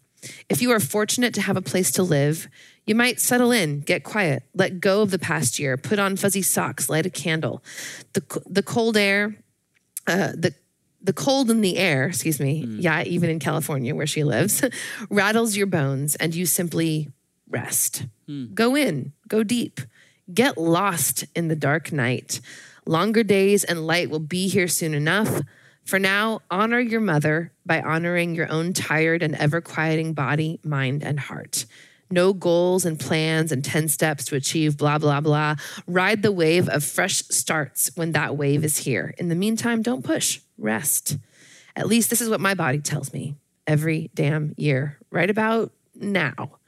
[0.49, 2.47] If you are fortunate to have a place to live,
[2.85, 6.41] you might settle in, get quiet, let go of the past year, put on fuzzy
[6.41, 7.63] socks, light a candle.
[8.13, 9.35] The, the cold air,
[10.07, 10.53] uh, the
[11.01, 14.63] the cold in the air, excuse me, yeah, even in California where she lives,
[15.11, 17.09] rattles your bones and you simply
[17.47, 18.07] rest.
[18.55, 19.81] Go in, go deep,
[20.33, 22.41] get lost in the dark night.
[22.87, 25.41] Longer days and light will be here soon enough.
[25.85, 31.03] For now, honor your mother by honoring your own tired and ever quieting body, mind,
[31.03, 31.67] and heart.
[32.11, 35.55] No goals and plans and 10 steps to achieve blah, blah, blah.
[35.87, 39.13] Ride the wave of fresh starts when that wave is here.
[39.17, 41.17] In the meantime, don't push, rest.
[41.75, 43.35] At least this is what my body tells me
[43.67, 46.59] every damn year, right about now.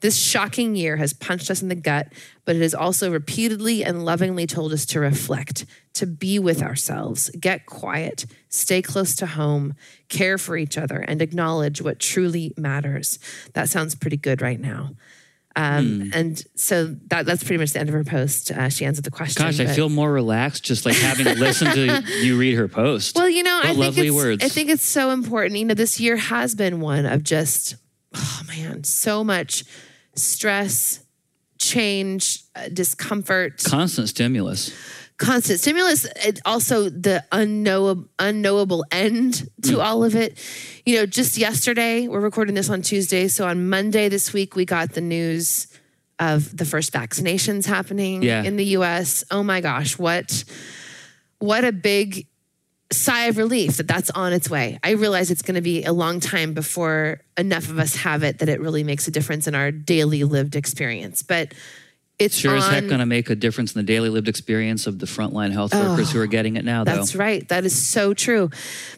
[0.00, 2.12] This shocking year has punched us in the gut,
[2.44, 7.30] but it has also repeatedly and lovingly told us to reflect, to be with ourselves,
[7.30, 9.74] get quiet, stay close to home,
[10.08, 13.18] care for each other, and acknowledge what truly matters.
[13.54, 14.90] That sounds pretty good right now.
[15.56, 18.52] Um, And so that, that's pretty much the end of her post.
[18.52, 19.42] Uh, she answered the question.
[19.42, 23.16] Gosh, I feel more relaxed just like having listened to you read her post.
[23.16, 24.44] Well, you know, What I think lovely it's, words.
[24.44, 25.58] I think it's so important.
[25.58, 27.74] You know, this year has been one of just,
[28.14, 29.64] oh man, so much
[30.14, 31.00] stress,
[31.58, 34.72] change, uh, discomfort, Constant stimulus.
[35.18, 36.06] constant stimulus.
[36.44, 39.84] Also the unknowable, unknowable end to Mm.
[39.84, 40.38] all of it.
[40.86, 44.64] You know, just yesterday, we're recording this on Tuesday, so on Monday this week, we
[44.64, 45.66] got the news
[46.20, 48.42] of the first vaccinations happening Yeah.
[48.42, 49.24] in the U.S.
[49.30, 50.44] Oh my gosh, what
[51.40, 52.26] what a big
[52.90, 54.78] sigh of relief that that's on its way.
[54.82, 58.38] I realize it's going to be a long time before enough of us have it
[58.38, 61.22] that it really makes a difference in our daily lived experience.
[61.22, 61.52] But
[62.18, 64.98] it's Sure as heck going to make a difference in the daily lived experience of
[64.98, 66.96] the frontline health workers who are getting it now, though.
[66.96, 67.46] That's right.
[67.48, 68.50] That is so true.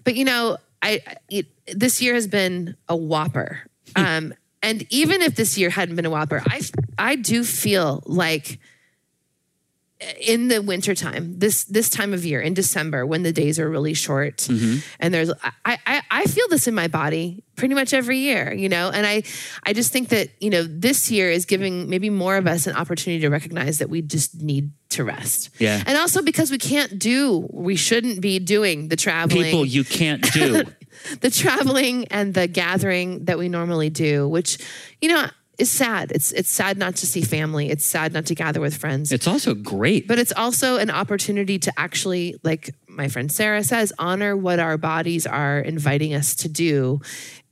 [0.04, 3.60] But you know, I it, this year has been a whopper.
[3.94, 6.62] Um, and even if this year hadn't been a whopper, I
[6.96, 8.58] I do feel like
[10.20, 13.94] in the wintertime, this this time of year in December when the days are really
[13.94, 14.78] short mm-hmm.
[14.98, 15.30] and there's
[15.64, 19.06] I, I I feel this in my body pretty much every year, you know, and
[19.06, 19.22] I
[19.64, 22.74] I just think that, you know, this year is giving maybe more of us an
[22.74, 25.50] opportunity to recognize that we just need to rest.
[25.58, 25.82] Yeah.
[25.86, 30.22] And also because we can't do, we shouldn't be doing the traveling People you can't
[30.32, 30.64] do.
[31.20, 34.58] the traveling and the gathering that we normally do, which,
[35.00, 35.28] you know,
[35.60, 36.10] is sad.
[36.12, 37.70] It's it's sad not to see family.
[37.70, 39.12] It's sad not to gather with friends.
[39.12, 40.08] it's also great.
[40.08, 44.76] but it's also an opportunity to actually, like my friend Sarah says, honor what our
[44.78, 47.00] bodies are inviting us to do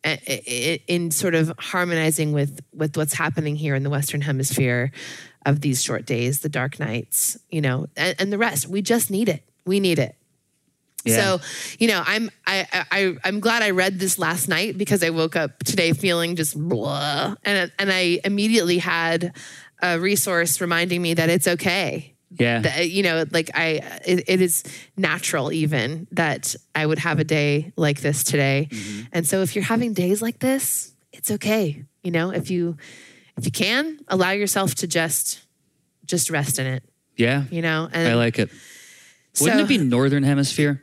[0.05, 4.91] i- i- in sort of harmonizing with with what's happening here in the Western Hemisphere
[5.47, 8.69] of these short days, the dark nights, you know, and, and the rest.
[8.69, 9.43] We just need it.
[9.65, 10.15] We need it.
[11.05, 11.17] Yeah.
[11.17, 11.41] So,
[11.79, 15.37] you know, I'm I, I I'm glad I read this last night because I woke
[15.37, 19.33] up today feeling just blah, and and I immediately had
[19.81, 22.15] a resource reminding me that it's okay.
[22.37, 22.61] yeah.
[22.61, 24.65] That, you know, like I, it, it is
[24.97, 29.07] natural even that I would have a day like this today, mm-hmm.
[29.13, 31.85] and so if you're having days like this, it's okay.
[32.03, 32.77] You know, if you
[33.37, 35.41] if you can allow yourself to just
[36.05, 36.83] just rest in it.
[37.17, 37.45] yeah.
[37.51, 38.51] You know, and I like it.
[39.41, 40.83] Wouldn't so- it be Northern Hemisphere?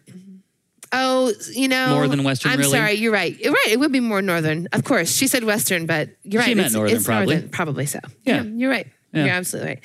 [0.97, 2.71] Oh, you know, More than Western, I'm really?
[2.71, 3.37] sorry, you're right.
[3.39, 3.67] You're right.
[3.69, 5.11] It would be more northern, of course.
[5.13, 6.47] She said Western, but you're right.
[6.49, 7.35] She meant It's- northern, it's probably.
[7.35, 7.99] northern, probably so.
[8.23, 8.43] Yeah.
[8.43, 8.87] you're right.
[9.13, 9.25] Yeah.
[9.25, 9.83] You're absolutely right.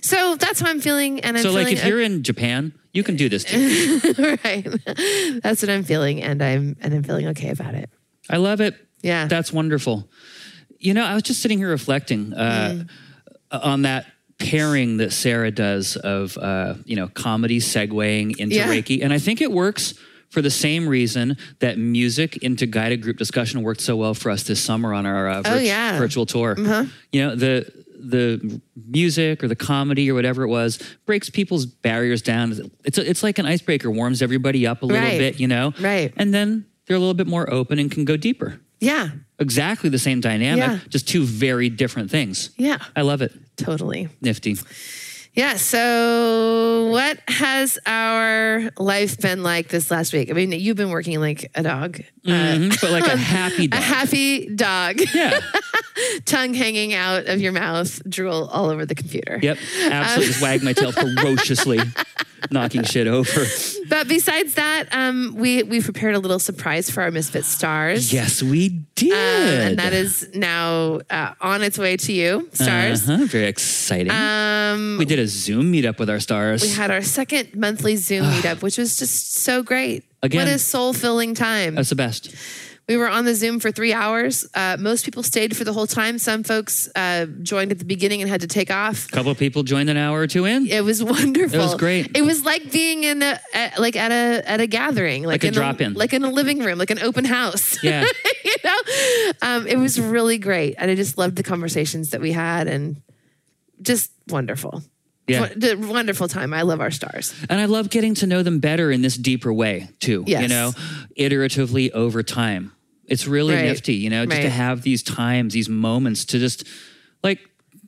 [0.00, 3.16] So that's how I'm feeling, and I'm So, like, if you're in Japan, you can
[3.16, 4.00] do this too.
[4.44, 4.66] right.
[5.42, 7.88] That's what I'm feeling, and I'm and I'm feeling okay about it.
[8.28, 8.74] I love it.
[9.02, 9.26] Yeah.
[9.28, 10.08] That's wonderful.
[10.80, 12.84] You know, I was just sitting here reflecting uh,
[13.52, 14.06] on that
[14.38, 18.66] pairing that Sarah does of, uh, you know, comedy segueing into Yeah.
[18.68, 19.02] Reiki.
[19.04, 19.94] And I think it works
[20.32, 24.42] for the same reason that music into guided group discussion worked so well for us
[24.44, 25.90] this summer on our uh, Oh, yeah.
[25.90, 25.98] Uh-huh.
[25.98, 26.56] virtual tour.
[27.12, 27.70] You know, the
[28.04, 32.70] the music or the comedy or whatever it was breaks people's barriers down.
[32.84, 35.18] It's a, it's like an icebreaker, warms everybody up a little Right.
[35.18, 36.12] bit, you know, Right.
[36.16, 38.58] and then they're a little bit more open and can go deeper.
[38.80, 39.10] Yeah.
[39.38, 40.78] Exactly the same dynamic, Yeah.
[40.88, 42.50] just two very different things.
[42.56, 42.78] Yeah.
[42.96, 43.32] I love it.
[43.56, 44.08] Totally.
[44.20, 44.56] Nifty.
[45.34, 45.56] Yeah.
[45.56, 50.30] So, what has our life been like this last week?
[50.30, 53.80] I mean, you've been working like a dog, Mhm, but like a happy a dog.
[53.82, 55.40] happy dog, yeah.
[56.24, 59.38] tongue hanging out of your mouth, drool all over the computer.
[59.42, 59.58] Yep.
[59.84, 60.26] Absolutely.
[60.26, 61.80] Just wag my tail ferociously,
[62.50, 63.44] knocking shit over.
[63.88, 68.12] But besides that, um, we we prepared a little surprise for our Misfit stars.
[68.12, 69.12] Yes, we did.
[69.12, 73.08] Um, and that is now uh, on its way to you, stars.
[73.08, 74.10] Uh-huh, very exciting.
[74.10, 76.62] Um, we did a Zoom meetup with our stars.
[76.62, 80.04] we had our second monthly Zoom meetup, which was just so great.
[80.22, 81.74] Again- what a soul filling time.
[81.74, 82.32] That's the best.
[82.88, 84.44] We were on the Zoom for three hours.
[84.54, 86.18] Uh, most people stayed for the whole time.
[86.18, 89.06] Some folks uh, joined at the beginning and had to take off.
[89.06, 90.66] A couple of people joined an hour or two in.
[90.66, 91.58] It was wonderful.
[91.60, 92.16] It was great.
[92.16, 95.44] It was like being in a at, like at a at a gathering, like, Like
[95.44, 95.94] a in drop-in.
[95.94, 97.78] like in a living room, like an open house.
[97.82, 98.04] Yeah.
[98.44, 102.32] you know, um, it was really great, and I just loved the conversations that we
[102.32, 103.00] had, and
[103.80, 104.82] just wonderful.
[105.28, 105.48] Yeah.
[105.54, 106.52] The wonderful time.
[106.52, 107.32] I love our stars.
[107.48, 110.24] And I love getting to know them better in this deeper way too.
[110.26, 110.42] Yes.
[110.42, 110.72] You know,
[111.16, 112.72] iteratively over time.
[113.06, 113.64] It's really Right.
[113.66, 116.66] nifty, you know, just to have these times, these moments to just
[117.22, 117.40] like,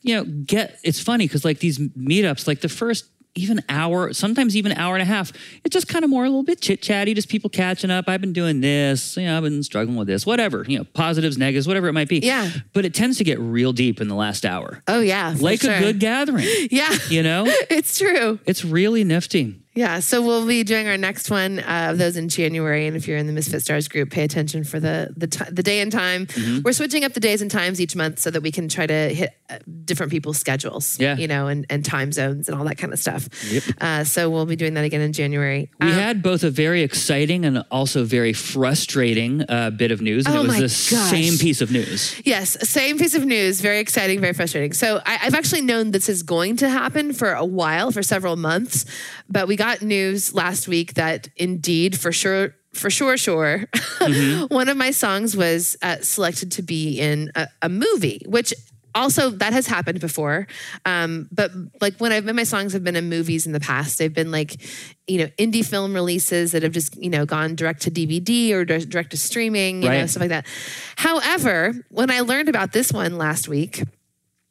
[0.02, 4.56] you know, get it's funny because like these meetups, like the first even hour, sometimes
[4.56, 5.32] even hour and a half,
[5.64, 8.08] it's just kind of more a little bit chit chatty, just people catching up.
[8.08, 11.36] I've been doing this, you know, I've been struggling with this, whatever, you know, positives,
[11.36, 12.18] negatives, whatever it might be.
[12.18, 12.50] Yeah.
[12.72, 14.82] But it tends to get real deep in the last hour.
[14.86, 15.72] Oh yeah, like sure.
[15.72, 16.96] a good gathering, yeah.
[17.08, 17.44] you know?
[17.70, 18.38] it's true.
[18.46, 19.60] It's really nifty.
[19.74, 23.08] Yeah, so we'll be doing our next one uh, of those in January, and if
[23.08, 25.90] you're in the Misfit Stars group, pay attention for the the, ti the day and
[25.90, 26.26] time.
[26.26, 26.62] Mm-hmm.
[26.62, 29.08] We're switching up the days and times each month so that we can try to
[29.12, 31.16] hit uh, different people's schedules, Yeah.
[31.16, 33.28] you know, and, and time zones and all that kind of stuff.
[33.50, 33.62] Yep.
[33.80, 35.70] Uh, so we'll be doing that again in January.
[35.80, 40.26] We Um, had both a very exciting and also very frustrating uh, bit of news,
[40.26, 40.62] and Oh it was my the
[40.96, 41.10] gosh.
[41.10, 42.14] same piece of news.
[42.24, 43.60] Yes, same piece of news.
[43.60, 44.72] Very exciting, very frustrating.
[44.72, 48.36] So I, I've actually known this is going to happen for a while, for several
[48.36, 48.84] months,
[49.28, 53.64] but we got news last week that indeed, for sure, for sure, sure,
[54.48, 58.52] one of my songs was uh, selected to be in a, a movie, which.
[58.96, 60.46] Also, that has happened before,
[60.86, 61.50] um, but
[61.80, 64.54] like when I've my songs have been in movies in the past, they've been like,
[65.08, 68.64] you know, indie film releases that have just you know gone direct to DVD or
[68.64, 70.46] direct to streaming, you know, stuff like that.
[70.94, 73.82] However, when I learned about this one last week,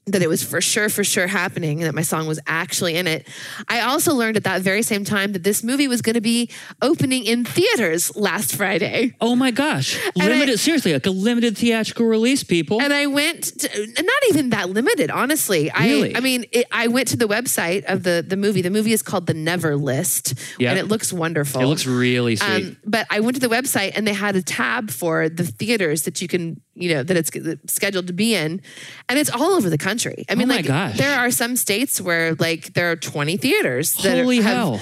[0.05, 3.07] that it was for sure, for sure happening, and that my song was actually in
[3.07, 3.25] it.
[3.69, 6.49] I also learned at that very same time that this movie was going to be
[6.81, 9.15] opening in theaters last Friday.
[9.21, 9.97] Oh my gosh!
[10.15, 12.81] Limited, seriously, like a limited theatrical release, people.
[12.81, 15.71] And I went, to, not even that limited, honestly.
[15.79, 16.13] Really?
[16.13, 18.61] I, I mean, it, I went to the website of the the movie.
[18.61, 20.71] The movie is called The Never List, Yeah.
[20.71, 21.61] and it looks wonderful.
[21.61, 22.65] it looks really sweet.
[22.65, 26.01] Um, but I went to the website and they had a tab for the theaters
[26.03, 27.31] that you can, you know, that it's
[27.73, 28.61] scheduled to be in,
[29.07, 29.92] and it's all over the country.
[30.29, 30.97] I oh mean, Oh like gosh.
[30.97, 33.93] there are some states where like there are twenty theaters.
[33.95, 34.81] That Holy have- hell!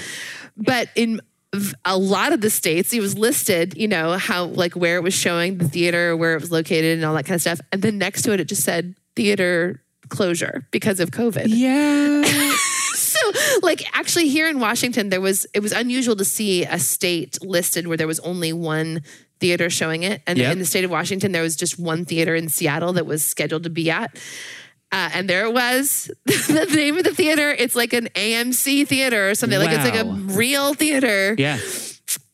[0.56, 1.20] But in
[1.84, 5.14] a lot of the states, it was listed, you know, how like where it was
[5.14, 7.60] showing the theater, where it was located, and all that kind of stuff.
[7.72, 12.22] And then next to it, it just said theater closure because of COVID Yeah.
[12.94, 13.18] so
[13.62, 17.86] like actually here in Washington there was it was unusual to see a state listed
[17.86, 19.00] where there was only one
[19.40, 20.52] theater showing it and Yep.
[20.52, 23.62] in the state of Washington there was just one theater in Seattle that was scheduled
[23.62, 24.18] to be at
[24.92, 29.30] uh, and there it was the name of the theater it's like an AMC theater
[29.30, 31.58] or something like it's like a real theater yeah.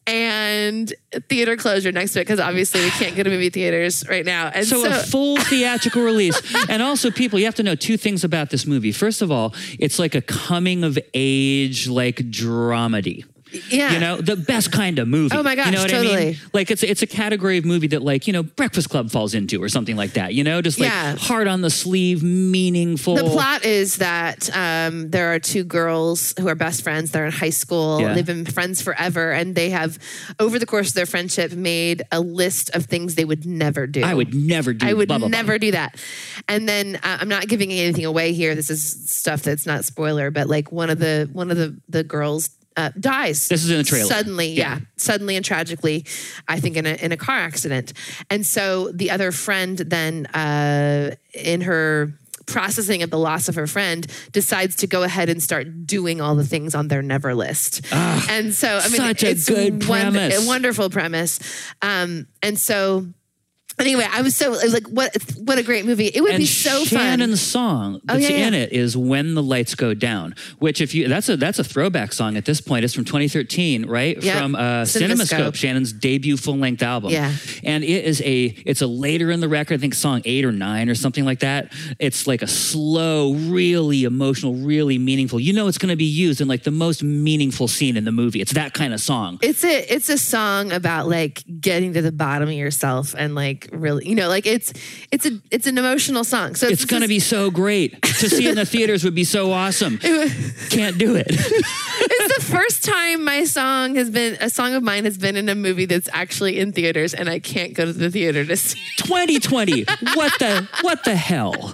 [0.07, 0.93] and
[1.29, 4.49] theater closure next to it because obviously we can't go to movie theaters right now
[4.49, 6.41] and So, so, a full theatrical release.
[6.69, 8.93] And also, people, you have to know two things about this movie.
[8.93, 13.25] First of all, it's like a coming of age, like dramedy.
[13.71, 15.35] Yeah You know, the best kind of movie.
[15.37, 16.25] Oh my you know what I totally.
[16.27, 16.37] mean?
[16.53, 19.63] Like it's it's a category of movie that like you know Breakfast Club falls into
[19.63, 20.35] or something like that.
[20.35, 21.17] You know, just like Yeah.
[21.17, 23.17] hard on the sleeve, meaningful.
[23.17, 27.11] The plot is that um, there are two girls who are best friends.
[27.11, 28.01] They're in high school.
[28.01, 28.15] Yeah.
[28.15, 29.99] They've been friends forever, and they have,
[30.39, 34.03] over the course of their friendship, made a list of things they would never do.
[34.03, 34.87] I would never do.
[34.87, 35.37] I would blah, blah, blah.
[35.39, 35.97] never do that.
[36.49, 38.55] And then uh, I'm not giving anything away here.
[38.55, 42.05] This is stuff that's not spoiler, but like one of the one of the the
[42.05, 43.49] girls uh, dies.
[43.49, 44.07] This is in the trailer.
[44.07, 44.79] Suddenly, yeah.
[44.97, 46.05] suddenly and tragically,
[46.47, 47.93] I think in a in a car accident.
[48.31, 52.13] And so the other friend then uh, in her
[52.47, 56.35] processing of the loss of her friend decides to go ahead and start doing all
[56.35, 57.85] the things on their never list.
[57.93, 60.45] and so I mean such a good won- premise.
[60.45, 61.41] a wonderful premise.
[61.83, 63.07] Um, and so
[63.79, 65.17] Anyway, I was so like, what?
[65.39, 66.07] What a great movie!
[66.07, 66.87] It would and be so fun.
[66.87, 67.63] Shannon's fun.
[67.95, 68.61] song that's Oh, yeah, in yeah.
[68.61, 72.13] it is "When the Lights Go Down," which if you that's a that's a throwback
[72.13, 72.85] song at this point.
[72.85, 74.21] It's from 2013, right?
[74.23, 74.39] Yep.
[74.39, 75.11] From uh, CinemaScope.
[75.13, 77.11] CinemaScope, Shannon's debut full length album.
[77.13, 77.33] Yeah.
[77.65, 79.75] and it is a it's a later in the record.
[79.75, 81.73] I think song eight or nine or something like that.
[81.99, 85.39] It's like a slow, really emotional, really meaningful.
[85.41, 88.13] You know, it's going to be used in like the most meaningful scene in the
[88.13, 88.41] movie.
[88.41, 89.39] It's that kind of song.
[89.43, 93.68] It's a it's a song about like getting to the bottom of yourself and like
[93.73, 94.73] really, you know, like it's
[95.11, 96.55] it's a it's an emotional song.
[96.55, 99.05] So It's going to be so great to see in the theaters.
[99.05, 99.99] Would be so awesome.
[100.71, 101.29] Can't do it.
[102.01, 105.49] It's the first time my song has been a song of mine has been in
[105.49, 108.79] a movie that's actually in theaters, and I can't go to the theater to see.
[108.99, 109.85] 2020.
[110.15, 111.73] What the what the hell?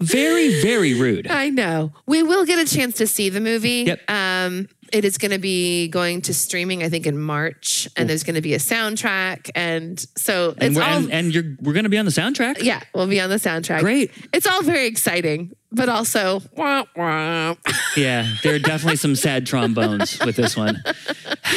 [0.00, 1.28] Very very rude.
[1.28, 3.84] I know we will get a chance to see the movie.
[3.86, 4.10] Yep.
[4.10, 8.22] Um, it is going to be going to streaming, I think, in March, and there's
[8.24, 10.96] going to be a soundtrack, and so And it's we're all.
[10.98, 12.62] and, and you're we're going to be on the soundtrack.
[12.62, 13.80] yeah, we'll be on the soundtrack.
[13.80, 14.10] Great.
[14.32, 17.54] It's all very exciting, but also wah, wah.
[17.96, 20.82] Yeah, there are definitely some sad trombones with this one.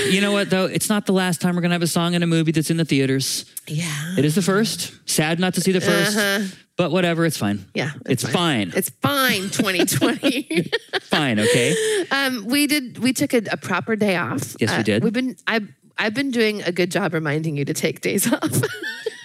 [0.10, 0.66] You know what though?
[0.66, 2.70] It's not the last time we're going to have a song in a movie that's
[2.70, 3.46] in the theaters.
[3.68, 4.16] yeah.
[4.18, 4.94] It is the first.
[5.10, 7.26] Sad not to see the 1st but whatever.
[7.26, 7.66] It's fine.
[7.76, 8.72] Yeah, it's, fine.
[8.74, 9.42] It's fine.
[9.52, 10.72] 2020.
[11.02, 11.38] fine.
[11.40, 12.06] Okay.
[12.10, 12.98] Um, we did.
[13.00, 14.56] We took a, a proper day off.
[14.60, 15.04] Yes, we Uh, did.
[15.04, 15.36] We've been.
[15.46, 15.62] I.
[16.02, 18.62] I've been doing a good job reminding you to take days off.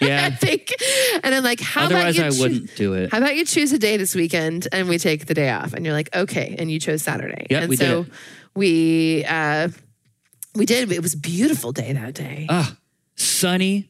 [0.01, 0.25] Yeah.
[0.25, 0.73] I think,
[1.23, 3.11] and I'm like, how Otherwise, about I you choo- wouldn't do it.
[3.11, 5.73] How about you choose a day this weekend and we take the day off?
[5.73, 7.47] And you're like, okay, and you chose Saturday.
[7.49, 8.07] Yep, and we did so it.
[8.55, 9.69] we uh,
[10.53, 10.91] we did.
[10.91, 12.45] It was a beautiful day that day.
[12.49, 12.75] Ah,
[13.15, 13.89] sunny,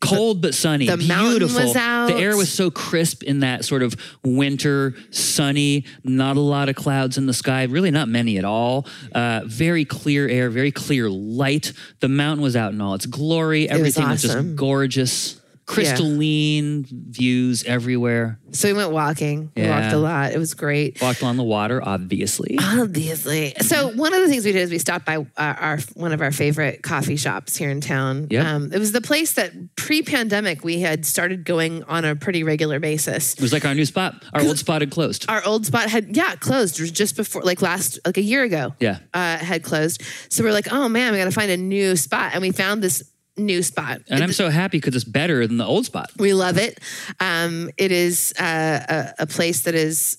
[0.00, 0.86] cold but sunny.
[0.86, 1.64] the beautiful.
[1.66, 2.06] was out.
[2.06, 6.76] The air was so crisp in that sort of winter, sunny, not a lot of
[6.76, 8.86] clouds in the sky, really not many at all.
[9.14, 11.72] Uh, very clear air, very clear light.
[12.00, 13.68] The mountain was out in all its glory.
[13.68, 14.46] Everything was, awesome.
[14.46, 15.37] just gorgeous.
[15.68, 18.38] Crystalline views everywhere.
[18.52, 19.50] so we went walking.
[19.54, 19.80] We Yeah.
[19.80, 20.32] walked a lot.
[20.32, 21.00] It was great.
[21.02, 22.58] Walked along the water, obviously.
[22.60, 23.52] Obviously.
[23.60, 26.20] So one of the things we did is we stopped by uh, our one of
[26.22, 28.28] our favorite coffee shops here in town.
[28.30, 28.44] Yep.
[28.46, 32.80] Um, it was the place that pre-pandemic we had started going on a pretty regular
[32.80, 33.34] basis.
[33.34, 34.24] It was like our new spot.
[34.32, 35.26] Our old spot had closed.
[35.28, 38.74] Our old spot had yeah closed just before like last like a year ago.
[38.80, 38.98] Yeah.
[39.14, 40.02] uh, had closed.
[40.30, 42.82] So we're like, oh man, we got to find a new spot, and we found
[42.82, 43.02] this
[43.38, 44.02] new spot.
[44.08, 46.10] And I'm so happy because it's better than the old spot.
[46.18, 46.80] We love it.
[47.20, 50.18] Um, it is uh, a, a place that is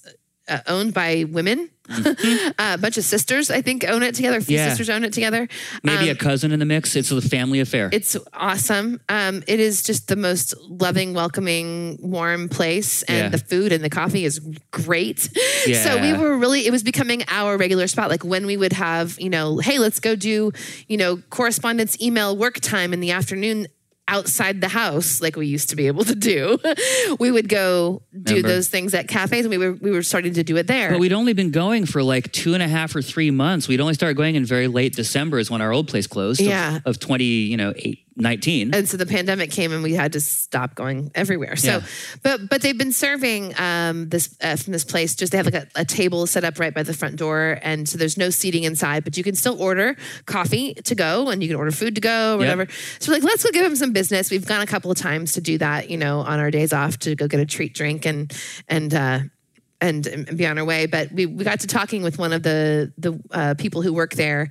[0.49, 1.69] uh, owned by women.
[2.59, 4.37] a bunch of sisters, I think, own it together.
[4.37, 4.63] A few Mm-hmm.
[4.65, 4.69] Yeah.
[4.69, 5.47] sisters own it together.
[5.83, 6.95] Maybe Um, a cousin in the mix.
[6.95, 7.89] It's a family affair.
[7.91, 9.01] it's awesome.
[9.09, 13.29] Um, it is just the most loving, welcoming, warm place, and Yeah.
[13.29, 15.29] the food and the coffee is great.
[15.65, 15.83] Yeah.
[15.83, 18.09] So we were really, it was becoming our regular spot.
[18.09, 20.51] Like when we would have, you know, hey, let's go do,
[20.87, 23.65] you know, correspondence, email, work time in the afternoon
[24.09, 26.57] outside the house like we used to be able to do
[27.19, 28.47] we would go do Remember.
[28.49, 30.99] those things at cafes and we were we were starting to do it there But
[30.99, 33.67] we'd only been going for like two and a half or three months.
[33.67, 36.41] We'd only started going in very late December is when our old place closed.
[36.41, 36.79] of- Yeah.
[36.85, 38.73] Of, 20, you know, eight, 19.
[38.73, 41.55] and so the pandemic came and we had to stop going everywhere.
[41.55, 41.81] So Yeah.
[42.21, 45.15] but but they've been serving um this uh, from this place.
[45.15, 47.57] Just they have like a, a table set up right by the front door.
[47.61, 51.41] And so there's no seating inside but you can still order coffee to go and
[51.41, 52.67] you can order food to go or whatever.
[52.99, 54.29] So we're like let's go give them some business.
[54.31, 56.99] We've gone a couple of times to do that you know on our days off
[56.99, 58.31] to go get a treat drink and
[58.67, 59.19] and uh
[59.81, 60.87] and, and be on our way.
[60.87, 64.13] But we, we got to talking with one of the the uh, people who work
[64.13, 64.49] there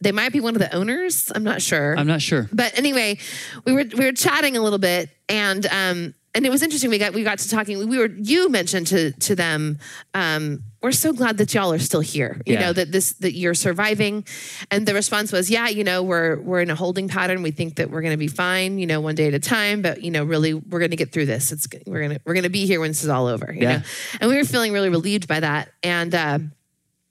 [0.00, 2.48] they might be one of the owners i'm not sure I'm not sure.
[2.52, 3.18] but anyway,
[3.64, 6.90] we were we were chatting a little bit, and um, and it was interesting.
[6.90, 7.88] We got we got to talking.
[7.88, 9.78] We were you mentioned to to them.
[10.14, 12.40] Um, we're so glad that y'all are still here.
[12.46, 12.60] You Yeah.
[12.60, 14.24] know that this that you're surviving,
[14.70, 17.42] and the response was, yeah, you know, we're we're in a holding pattern.
[17.42, 18.78] We think that we're going to be fine.
[18.78, 19.82] You know, one day at a time.
[19.82, 21.52] But you know, really, we're going to get through this.
[21.52, 23.52] It's we're gonna we're gonna be here when this is all over.
[23.52, 23.76] You Yeah.
[23.78, 23.82] know,
[24.22, 26.14] and we were feeling really relieved by that, and.
[26.14, 26.38] Uh,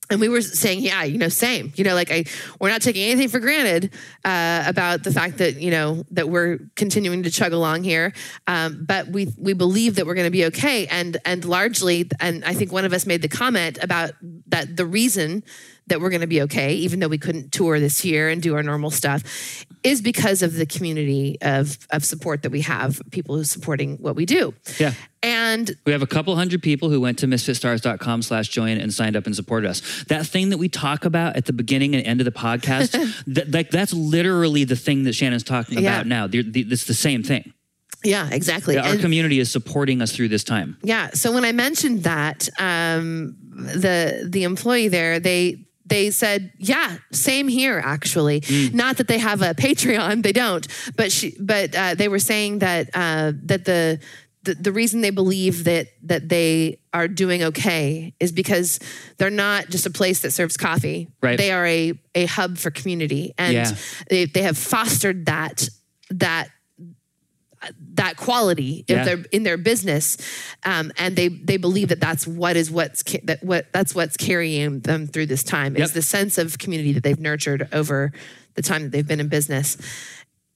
[0.10, 1.72] and we were saying, yeah, you know, same.
[1.76, 2.26] You know, like I,
[2.60, 3.93] we're not taking anything for granted
[4.26, 8.13] uh, about the fact that you know that we're continuing to chug along here,
[8.48, 10.88] um, but we we believe that we're going to be okay.
[10.88, 14.12] And and largely, and I think one of us made the comment about
[14.48, 15.43] that the reason
[15.88, 18.56] that we're going to be okay, even though we couldn't tour this year and do
[18.56, 23.36] our normal stuff, is because of the community of of support that we have, people
[23.36, 24.54] who are supporting what we do.
[24.80, 24.93] Yeah.
[25.22, 25.38] And
[25.85, 29.25] We have a couple hundred people who went to misfitstars.com slash join and signed up
[29.25, 30.03] and supported us.
[30.07, 32.91] That thing that we talk about at the beginning and end of the podcast,
[33.27, 35.95] that, like that's literally the thing that Shannon's talking Yeah.
[35.95, 36.27] about now.
[36.27, 37.53] The, the, it's the same thing.
[38.03, 38.77] yeah, exactly.
[38.77, 40.77] Our And- community is supporting us through this time.
[40.83, 41.09] Yeah.
[41.13, 47.47] So when I mentioned that, um, the the employee there, they they said, "Yeah, same
[47.49, 47.81] here.
[47.83, 52.19] Actually, not that they have a Patreon, they don't, but she, but uh, they were
[52.19, 54.00] saying that uh, that the,
[54.56, 58.79] the the reason they believe that that they are doing okay is because
[59.17, 61.08] they're not just a place that serves coffee.
[61.21, 61.37] Right.
[61.37, 63.71] They are a a hub for community, and Yeah.
[64.10, 65.67] they they have fostered that
[66.12, 66.50] that
[67.95, 69.00] that quality Yeah.
[69.02, 70.15] if they're in their business
[70.63, 74.15] um, and they they believe that that's what is what's ca- that what that's what's
[74.15, 75.83] carrying them through this time Yep.
[75.85, 78.13] is the sense of community that they've nurtured over
[78.56, 79.75] the time that they've been in business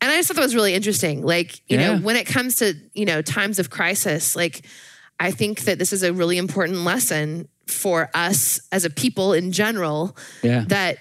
[0.03, 1.95] and i just thought that was really interesting like you Yeah.
[1.95, 4.65] know when it comes to you know times of crisis like
[5.19, 9.51] i think that this is a really important lesson for us as a people in
[9.51, 10.65] general Yeah.
[10.67, 10.97] that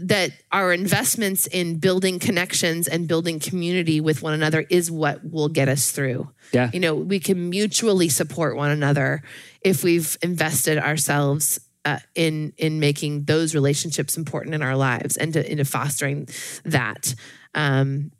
[0.00, 5.48] that our investments in building connections and building community with one another is what will
[5.48, 6.30] get us through.
[6.52, 6.70] Yeah.
[6.72, 9.22] You know, we can mutually support one another
[9.60, 15.32] if we've invested ourselves uh, in in making those relationships important in our lives and
[15.34, 16.28] to, into fostering
[16.64, 17.14] that.
[17.54, 18.12] Um,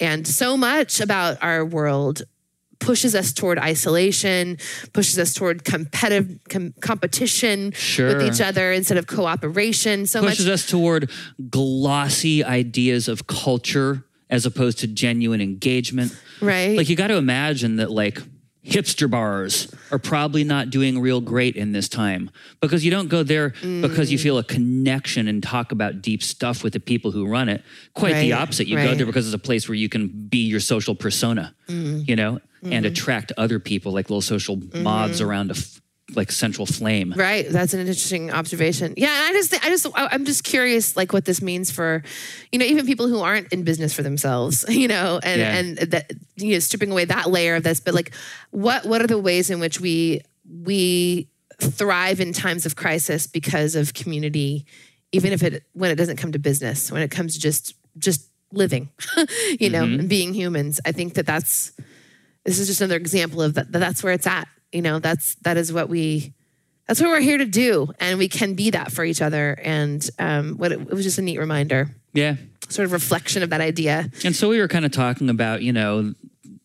[0.00, 2.22] and so much about our world
[2.80, 4.58] pushes us toward isolation,
[4.92, 8.08] pushes us toward competitive com- competition Sure.
[8.08, 10.06] with each other instead of cooperation.
[10.06, 11.10] So much pushes much us toward
[11.50, 16.14] glossy ideas of culture as opposed to genuine engagement.
[16.40, 16.76] right.
[16.76, 18.20] Like you got to imagine that like
[18.64, 23.22] hipster bars are probably not doing real great in this time because you don't go
[23.22, 24.22] there because you mm.
[24.22, 27.62] feel a connection and talk about deep stuff with the people who run it.
[27.92, 28.66] Quite the opposite.
[28.66, 32.02] You go there because it's a place where you can be your social persona, mm-hmm.
[32.06, 32.86] you know, and mm-hmm.
[32.86, 34.82] attract other people like little social mm-hmm.
[34.82, 35.80] moths around a f-
[36.16, 37.14] like central flame.
[37.16, 37.48] Right.
[37.48, 38.94] That's an interesting observation.
[38.96, 39.08] Yeah.
[39.08, 42.02] And I just, I just, I'm just curious, like what this means for,
[42.52, 45.56] you know, even people who aren't in business for themselves, you know, and, Yeah.
[45.56, 48.14] and that, you know, stripping away that layer of this, but like,
[48.50, 50.22] what, what are the ways in which we,
[50.62, 51.28] we
[51.60, 54.66] thrive in times of crisis because of community,
[55.12, 58.28] even if it, when it doesn't come to business, when it comes to just, just
[58.52, 58.88] living,
[59.60, 60.00] you know, mm-hmm.
[60.00, 60.80] and being humans.
[60.84, 61.72] I think that that's,
[62.44, 64.48] this is just another example of that that's where it's at.
[64.74, 66.32] You know, that's, that is what we,
[66.86, 70.06] that's what we're here to do and we can be that for each other and
[70.18, 72.36] um, what it, it was just a neat reminder Yeah.
[72.68, 75.72] sort of reflection of that idea And so we were kind of talking about, you
[75.72, 76.12] know,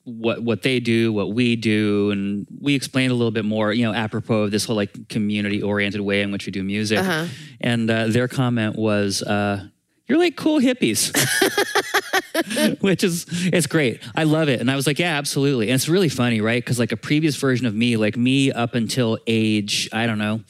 [0.03, 3.85] what what they do, what we do, and we explained a little bit more, you
[3.85, 6.97] know, apropos of this whole like community oriented way in which we do music.
[6.99, 7.27] Uh-huh.
[7.61, 9.67] And uh, their comment was, uh,
[10.07, 11.13] "You're like cool hippies,"
[12.81, 14.01] which is it's great.
[14.15, 16.63] I love it, and I was like, "Yeah, absolutely." And it's really funny, right?
[16.63, 20.41] Because like a previous version of me, like me up until age, I don't know.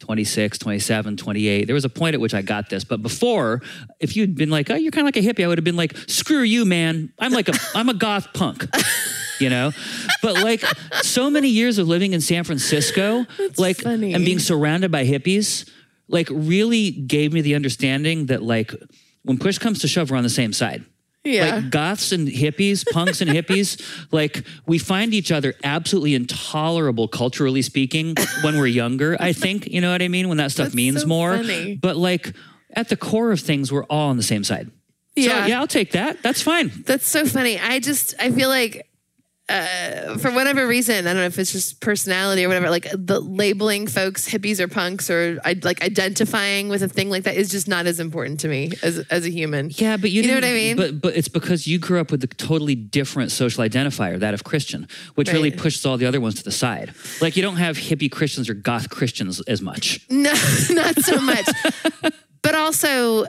[0.00, 1.64] 26, 27, 28.
[1.64, 2.84] There was a point at which I got this.
[2.84, 3.62] But before,
[4.00, 5.76] if you'd been like, oh, you're kind of like a hippie, I would have been
[5.76, 7.12] like, screw you, man.
[7.18, 8.66] I'm like a, I'm a goth punk,
[9.40, 9.72] you know?
[10.20, 10.62] But like
[11.02, 13.24] so many years of living in San Francisco,
[13.56, 14.12] like, funny.
[14.12, 15.70] and being surrounded by hippies,
[16.08, 18.74] like really gave me the understanding that like
[19.22, 20.84] when push comes to shove, we're on the same side.
[21.24, 21.56] Yeah.
[21.56, 23.80] Like goths and hippies, punks and hippies,
[24.12, 29.66] like we find each other absolutely intolerable culturally speaking when we're younger, I think.
[29.66, 30.28] You know what I mean?
[30.28, 31.36] When that stuff That's means so more.
[31.36, 31.76] funny.
[31.76, 32.34] But like
[32.74, 34.70] at the core of things, we're all on the same side.
[35.16, 35.44] Yeah.
[35.44, 36.22] So yeah, I'll take that.
[36.22, 36.70] That's fine.
[36.84, 38.86] that's so funny i just i feel like
[39.46, 42.70] uh, for whatever reason, I don't know if it's just personality or whatever.
[42.70, 47.24] Like the labeling folks hippies or punks or I, like identifying with a thing like
[47.24, 49.70] that is just not as important to me as as a human.
[49.74, 50.76] Yeah, but you, You know what I mean?
[50.76, 54.44] But but it's because you grew up with a totally different social identifier, that of
[54.44, 56.94] Christian, which really pushes all the other ones to the side.
[57.20, 60.00] Like you don't have hippie Christians or goth Christians as much.
[60.08, 60.32] No,
[60.70, 61.46] not so much.
[62.44, 63.28] But also, uh,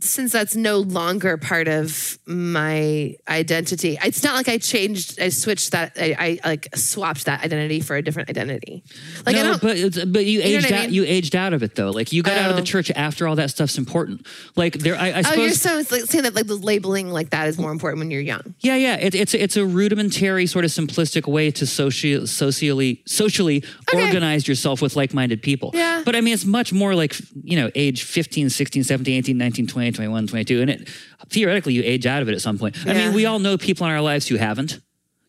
[0.00, 5.72] since that's no longer part of my identity, it's not like I changed, I switched
[5.72, 8.84] that, I, I like swapped that identity for a different identity.
[9.24, 9.62] Like I no, don't.
[9.62, 10.82] but but you know aged what I out.
[10.84, 10.92] mean?
[10.92, 11.90] You aged out of it though.
[11.90, 12.64] Like you got out of the Oh.
[12.66, 14.26] church after all that stuff's important.
[14.54, 17.48] Like there, I, I Oh, you're so like saying that like the labeling like that
[17.48, 18.54] is more important when you're young.
[18.60, 18.96] yeah, yeah.
[18.96, 23.64] It, it's it's a rudimentary, sort of simplistic way to soci- socially socially
[23.94, 24.04] Okay.
[24.06, 25.70] organize yourself with like-minded people.
[25.72, 26.02] Yeah.
[26.04, 29.66] But I mean, it's much more like you know, age 15, 16, 17, 18, 19,
[29.68, 30.88] 20, 21, 22, and it
[31.28, 32.76] theoretically you age out of it at some point.
[32.84, 34.80] I mean, we all know people in our lives who haven't.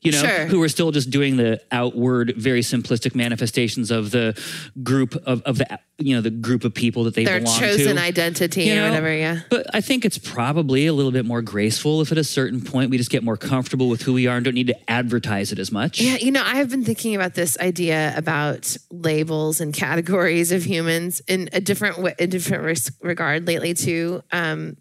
[0.01, 0.45] You know, Sure.
[0.45, 4.39] who are still just doing the outward, very simplistic manifestations of the
[4.83, 7.95] group of, of the you know the group of people that they Their belong chosen
[7.95, 8.01] to.
[8.01, 8.83] identity You or know?
[8.89, 9.11] whatever.
[9.17, 9.39] Yeah.
[9.49, 12.91] But I think it's probably a little bit more graceful if at a certain point
[12.91, 15.57] we just get more comfortable with who we are and don't need to advertise it
[15.57, 15.99] as much.
[15.99, 20.63] Yeah, you know, I have been thinking about this idea about labels and categories of
[20.63, 24.21] humans in a different way, a different regard lately too.
[24.31, 24.77] Um,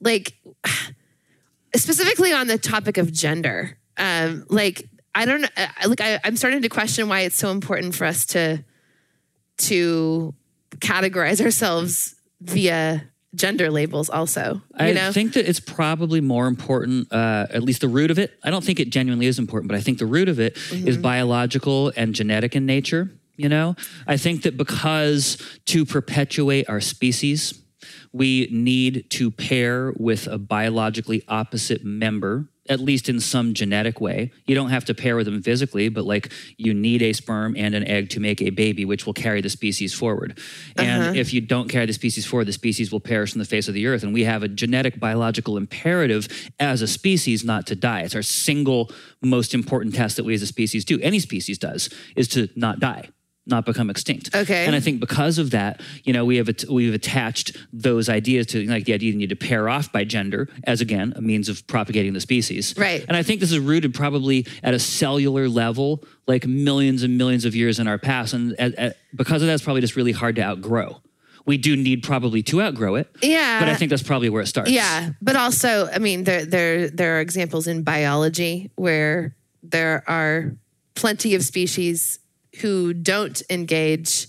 [0.00, 0.34] like
[1.76, 3.78] specifically on the topic of gender.
[3.96, 7.94] Um, like I don't I- like I, I'm starting to question why it's so important
[7.94, 8.64] for us to
[9.58, 10.34] to
[10.78, 17.12] categorize ourselves via gender labels also you I know think that it's probably more important,
[17.12, 18.32] uh, at least the root of it.
[18.44, 20.72] I don't think it genuinely is important, but I think the root of it is
[20.72, 21.02] Mm-hmm.
[21.02, 23.10] biological and genetic in nature.
[23.36, 23.74] You know,
[24.06, 27.54] I think that because to perpetuate our species,
[28.14, 34.30] we need to pair with a biologically opposite member, at least in some genetic way.
[34.46, 37.74] You don't have to pair with them physically, but like you need a sperm and
[37.74, 40.38] an egg to make a baby, which will carry the species forward.
[40.76, 41.12] And uh-huh.
[41.16, 43.74] if you don't carry the species forward, the species will perish from the face of
[43.74, 44.04] the earth.
[44.04, 48.02] And we have a genetic biological imperative as a species not to die.
[48.02, 48.92] It's our single
[49.22, 51.00] most important test that we as a species do.
[51.00, 53.08] Any species does is to not die.
[53.46, 54.34] Not become extinct.
[54.34, 54.64] Okay.
[54.64, 58.66] And I think because of that, you know, we have we've attached those ideas to
[58.66, 61.50] like the idea that you need to pair off by gender as again a means
[61.50, 62.74] of propagating the species.
[62.74, 63.04] Right.
[63.06, 67.44] And I think this is rooted probably at a cellular level, like millions and millions
[67.44, 70.12] of years in our past, and at, at, because of that, it's probably just really
[70.12, 71.02] hard to outgrow.
[71.44, 73.14] We do need probably to outgrow it.
[73.20, 73.60] Yeah.
[73.60, 74.70] But I think that's probably where it starts.
[74.70, 80.54] Yeah, but also, I mean, there there there are examples in biology where there are
[80.94, 82.20] plenty of species
[82.60, 84.28] who don't engage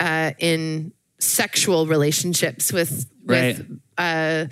[0.00, 4.46] uh, in sexual relationships with with uh,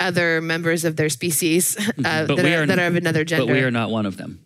[0.00, 2.02] other members of their species uh, Mm-hmm.
[2.02, 3.46] That, are, are- that are of another gender.
[3.46, 4.40] But we are not one of them.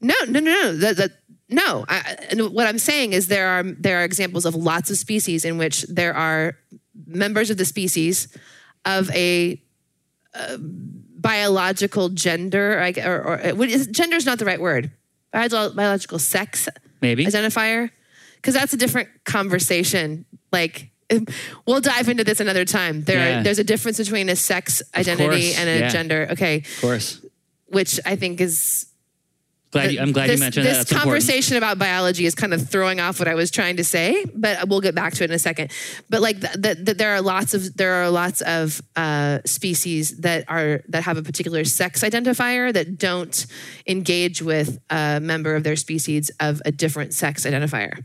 [0.00, 0.76] No, no, no, no.
[0.76, 1.10] That, that,
[1.48, 1.84] no.
[1.88, 5.44] I, and what I'm saying is there are there are examples of lots of species
[5.44, 6.56] in which there are
[7.06, 8.28] members of the species
[8.84, 9.62] of a
[10.34, 13.54] uh, biological gender, I, or, or
[13.92, 14.90] gender is not the right word.
[15.34, 16.68] Biolo- biological sex
[17.00, 17.24] Maybe.
[17.26, 17.90] identifier,
[18.36, 20.24] because that's a different conversation.
[20.52, 20.88] Like.
[21.66, 23.02] We'll dive into this another time.
[23.04, 23.42] There, Yeah.
[23.42, 25.88] there's a difference between a sex identity and a yeah.
[25.90, 26.28] gender.
[26.30, 27.20] Okay, Of course.
[27.66, 28.86] which I think is
[29.72, 30.90] Glad you, I'm glad this, you mentioned this that.
[30.92, 31.02] Important.
[31.02, 34.68] conversation about biology is kind of throwing off what I was trying to say, but
[34.68, 35.72] we'll get back to it in a second.
[36.10, 40.18] But like th- th- th- there are lots of there are lots of uh, species
[40.18, 43.46] that are that have a particular sex identifier that don't
[43.86, 48.04] engage with a member of their species of a different sex identifier.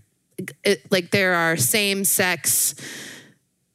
[0.64, 2.76] It, like there are same sex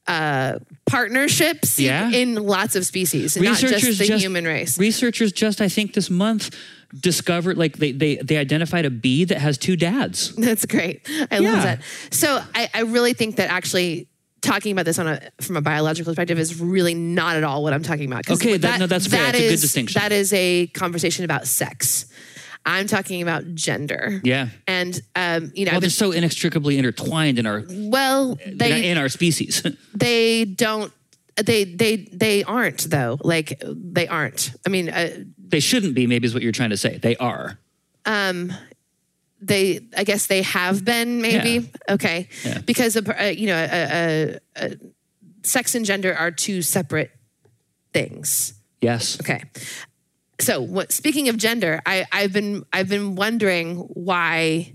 [0.07, 2.09] uh, partnerships Yeah.
[2.09, 4.77] in lots of species, not just the human race.
[4.77, 6.53] Researchers just, I think, this month
[6.99, 10.35] discovered like they they they identified a bee that has two dads.
[10.37, 11.01] That's great.
[11.31, 11.51] I Yeah.
[11.51, 11.81] love that.
[12.11, 14.07] So I, I really think that actually
[14.41, 17.73] talking about this on a from a biological perspective is really not at all what
[17.73, 18.29] I'm talking about.
[18.29, 19.23] Okay, what that- no, that's fair.
[19.31, 19.99] that It's a good distinction.
[20.01, 22.05] That is a conversation about sex.
[22.65, 24.21] I'm talking about gender.
[24.23, 24.47] Yeah.
[24.67, 29.09] And um, you know, Well, they're so inextricably intertwined in our well, they in our
[29.09, 29.63] species.
[29.95, 30.93] they don't
[31.35, 33.17] they they they aren't though.
[33.21, 34.51] Like they aren't.
[34.65, 36.07] I mean, uh, they shouldn't be.
[36.07, 36.97] Maybe is what you're trying to say.
[36.97, 37.57] They are.
[38.05, 38.53] Um,
[39.41, 42.59] they I guess they have been maybe okay Yeah.
[42.59, 44.69] because uh, you know uh, uh, uh,
[45.43, 47.11] sex and gender are two separate
[47.93, 48.53] things.
[48.81, 49.19] Yes.
[49.21, 49.43] Okay.
[50.39, 54.73] So what speaking of gender, I, I've been I've been wondering why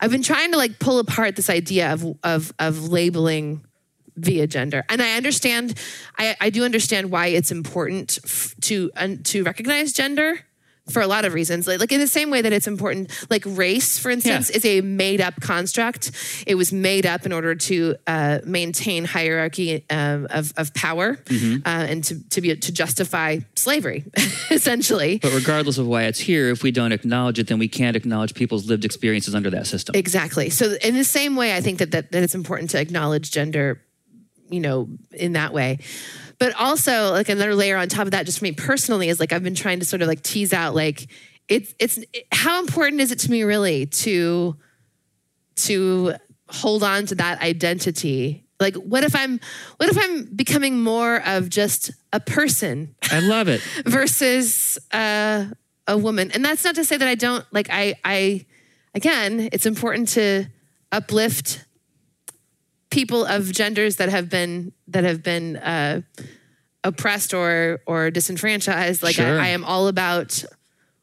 [0.00, 3.64] I've been trying to like pull apart this idea of of of labeling
[4.18, 4.84] via gender.
[4.88, 5.74] And I understand
[6.18, 10.40] I, I do understand why it's important f- to un, to recognize gender
[10.90, 11.66] for a lot of reasons.
[11.66, 14.56] Like, like in the same way that it's important, like race, for instance, Yeah.
[14.56, 16.12] is a made up construct.
[16.46, 21.56] It was made up in order to uh, maintain hierarchy um, of, of power Mm-hmm.
[21.66, 24.04] uh, and to, to be to justify slavery,
[24.50, 25.18] essentially.
[25.18, 28.34] But regardless of why it's here, if we don't acknowledge it, then we can't acknowledge
[28.34, 29.94] people's lived experiences under that system.
[29.94, 30.48] Exactly.
[30.50, 33.82] So in the same way, I think that, that that it's important to acknowledge gender,
[34.50, 35.78] you know, in that way.
[36.38, 39.32] But also, like another layer on top of that, just for me personally, is like
[39.32, 41.08] I've been trying to sort of like tease out like
[41.48, 41.98] it's it's
[42.30, 44.56] how important is it to me really to
[45.56, 46.14] to
[46.48, 48.44] hold on to that identity.
[48.60, 49.40] Like, what if I'm
[49.76, 53.60] what if I'm becoming more of just a person I love it.
[53.86, 55.46] versus uh,
[55.86, 56.30] a woman.
[56.32, 58.46] And that's not to say that I don't like I I
[58.94, 60.46] again, it's important to
[60.92, 61.64] uplift
[62.90, 66.00] people of genders that have been that have been uh,
[66.84, 69.02] oppressed or or disenfranchised.
[69.02, 69.38] Like Sure.
[69.38, 70.44] I, I am all about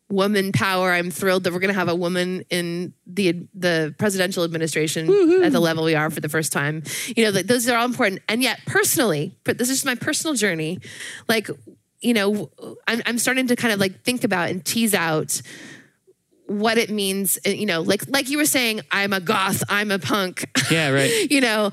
[0.09, 0.91] woman power.
[0.91, 5.09] I'm thrilled that we're going to have a woman in the the presidential administration
[5.43, 6.83] at the level we are for the first time.
[7.15, 8.21] You know, like, those are all important.
[8.29, 10.79] And yet, personally, but this is just my personal journey.
[11.27, 11.49] Like,
[12.01, 12.51] you know,
[12.87, 15.41] I'm I'm starting to kind of like think about and tease out
[16.47, 17.37] what it means.
[17.45, 20.45] uh, You know, like like you were saying, I'm a goth, I'm a punk.
[20.71, 21.29] Yeah, right.
[21.31, 21.71] you know,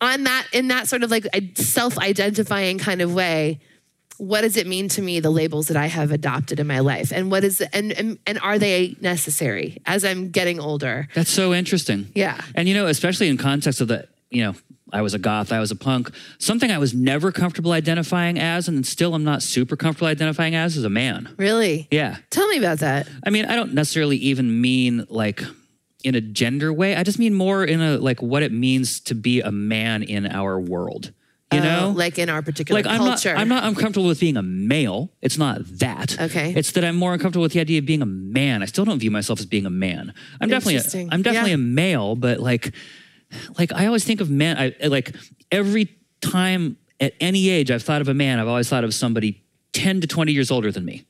[0.00, 1.26] on that in that sort of like
[1.56, 3.60] self-identifying kind of way
[4.18, 7.10] what does it mean to me the labels that I have adopted in my life
[7.12, 11.08] and what is and and, and are they necessary as I'm getting older?
[11.14, 12.08] That's so interesting.
[12.14, 12.40] Yeah.
[12.54, 14.54] And you know, especially in context of the, you know,
[14.92, 16.10] I was a goth, I was a punk.
[16.38, 20.76] Something I was never comfortable identifying as, and still I'm not super comfortable identifying as,
[20.76, 21.34] is a man.
[21.38, 21.88] Really?
[21.90, 22.18] Yeah.
[22.30, 23.08] Tell me about that.
[23.26, 25.42] I mean, I don't necessarily even mean like
[26.04, 26.94] in a gender way.
[26.96, 30.26] I just mean more in a like what it means to be a man in
[30.26, 31.12] our world.
[31.52, 31.92] You Oh, know?
[31.94, 33.24] like in our particular like I'm not.
[33.26, 35.10] I'm not uncomfortable with being a male.
[35.20, 36.18] It's not that.
[36.18, 36.54] Okay.
[36.56, 38.62] It's that I'm more uncomfortable with the idea of being a man.
[38.62, 40.14] I still don't view myself as being a man.
[40.40, 41.08] I'm definitely a.
[41.12, 41.56] I'm definitely Yeah.
[41.56, 42.72] a male, but like
[43.58, 45.14] like I always think of men I like
[45.50, 49.42] every time at any age I've thought of a man, I've always thought of somebody
[49.72, 51.04] 10 to 20 years older than me.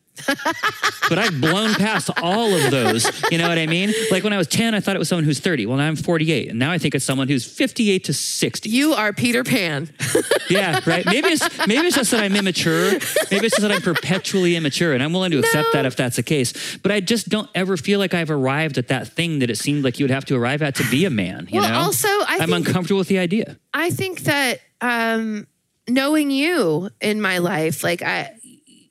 [1.08, 3.04] But I've blown past all of those.
[3.30, 3.92] You know what I mean?
[4.10, 5.66] Like when I was 10, I thought it was someone who's 30.
[5.66, 6.50] Well, now I'm 48.
[6.50, 8.68] And now I think it's someone who's 58 to 60.
[8.68, 9.88] you are Peter Pan.
[10.50, 11.06] Yeah, right.
[11.06, 12.90] Maybe it's maybe it's just that I'm immature.
[13.30, 15.72] Maybe it's just that I'm perpetually immature, and I'm willing to accept No.
[15.74, 16.76] that if that's the case.
[16.82, 19.82] But I just don't ever feel like I've arrived at that thing that it seemed
[19.82, 21.46] like you would have to arrive at to be a man.
[21.50, 21.78] You Well, know.
[21.78, 23.56] also, I I'm think- uncomfortable with the idea.
[23.72, 25.46] I think that um,
[25.88, 28.34] knowing you in my life, like I,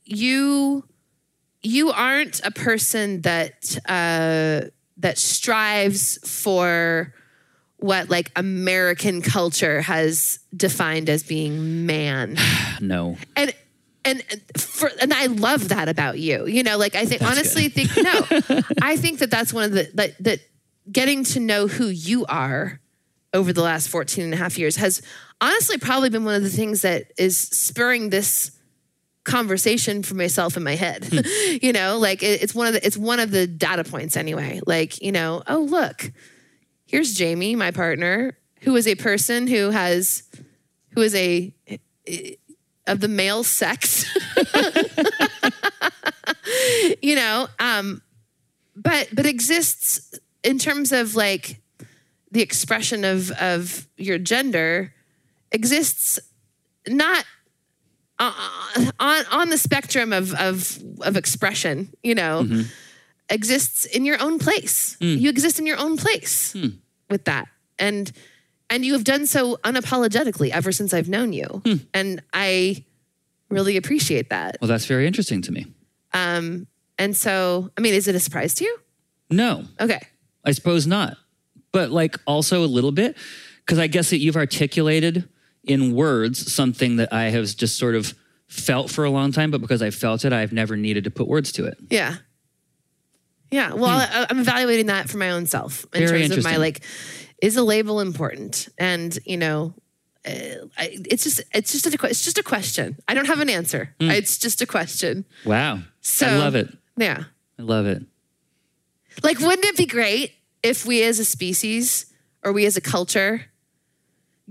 [0.03, 0.83] you,
[1.63, 7.13] you aren't a person that uh, that strives for
[7.77, 12.37] what like American culture has defined as being man,
[12.81, 13.17] No.
[13.35, 13.53] and
[14.03, 14.23] and
[14.57, 16.47] for and I love that about you.
[16.47, 19.89] You know, like I think honestly think no, I think that that's one of the
[19.95, 20.39] that that
[20.91, 22.79] getting to know who you are
[23.33, 25.01] over the last 14 and a half years has
[25.39, 28.51] honestly probably been one of the things that is spurring this
[29.23, 31.07] conversation for myself in my head.
[31.61, 34.61] You know like it, it's one of the it's one of the data points anyway.
[34.65, 36.11] Like you know oh look
[36.85, 40.23] here's jamie my partner who is a person who has
[40.93, 41.53] who is a
[42.87, 44.05] of the male sex.
[47.01, 48.01] You know um
[48.75, 51.61] but but exists in terms of like
[52.31, 54.93] the expression of of your gender
[55.51, 56.19] exists
[56.87, 57.25] not
[58.25, 62.47] uh, on on the spectrum of of of expression you know
[63.29, 64.97] exists in your own place.
[64.99, 66.55] You exist in your own place
[67.09, 67.47] with that.
[67.79, 68.11] And
[68.69, 71.61] and you have done so unapologetically ever since i've known you.
[71.93, 72.83] And i
[73.49, 74.57] really appreciate that.
[74.61, 75.65] Well, that's very interesting to me.
[76.13, 76.67] um
[76.97, 78.77] and so i mean is it a surprise to you?
[79.29, 80.01] No, okay.
[80.45, 81.17] I suppose not.
[81.71, 83.15] But like also a little bit,
[83.65, 85.27] because I guess that you've articulated
[85.63, 88.13] in words something that I have just sort of
[88.47, 91.27] felt for a long time, but because I felt it, I've never needed to put
[91.27, 91.77] words to it.
[91.89, 92.17] Yeah.
[93.51, 93.73] Yeah.
[93.73, 96.07] Well, I, I'm evaluating that for my own self in Hmm.
[96.07, 96.81] Very terms of my like,
[97.41, 98.69] is a label important?
[98.77, 99.73] And you know,
[100.25, 102.97] uh, I, it's just it's just a it's just a question.
[103.07, 103.93] I don't have an answer.
[103.99, 105.25] It's just a question.
[105.45, 105.79] Wow.
[106.01, 106.35] So Hmm.
[106.35, 106.77] I love it.
[106.97, 107.23] Yeah.
[107.59, 108.03] I love it.
[109.23, 110.33] Like, wouldn't it be great
[110.63, 112.05] if we as a species
[112.43, 113.45] or we as a culture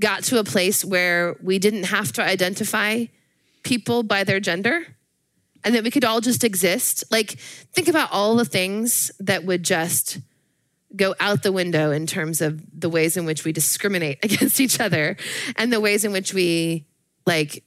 [0.01, 3.05] got to a place where we didn't have to identify
[3.63, 4.87] people by their gender
[5.63, 7.05] and that we could all just exist?
[7.11, 7.33] Like,
[7.73, 10.19] think about all the things that would just
[10.97, 14.81] go out the window in terms of the ways in which we discriminate against each
[14.81, 15.17] other
[15.57, 16.87] and the ways in which we
[17.27, 17.63] like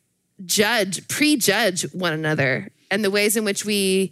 [0.46, 4.12] judge, prejudge one another and the ways in which we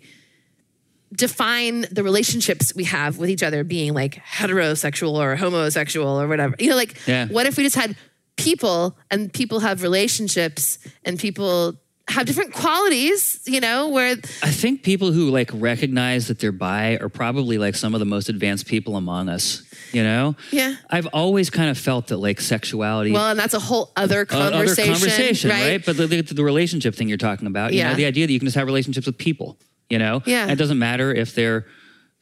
[1.14, 6.56] define the relationships we have with each other being like heterosexual or homosexual or whatever.
[6.58, 7.28] You know, like Yeah.
[7.28, 7.98] what if we just had
[8.44, 11.76] people and people have relationships and people
[12.08, 16.98] have different qualities, you know, where I think people who like recognize that they're bi
[17.00, 19.64] are probably like some of the most advanced people among us.
[19.94, 20.36] You know?
[20.52, 20.76] Yeah.
[20.90, 23.12] I've always kind of felt that like sexuality.
[23.12, 25.70] well, and that's a whole other conversation, other conversation, right?
[25.70, 25.86] right?
[25.86, 27.90] But the, the, the relationship thing you're talking about, you Yeah.
[27.90, 29.58] know, the idea that you can just have relationships with people,
[29.90, 30.22] you know?
[30.26, 30.44] Yeah.
[30.44, 31.66] And it doesn't matter if they're,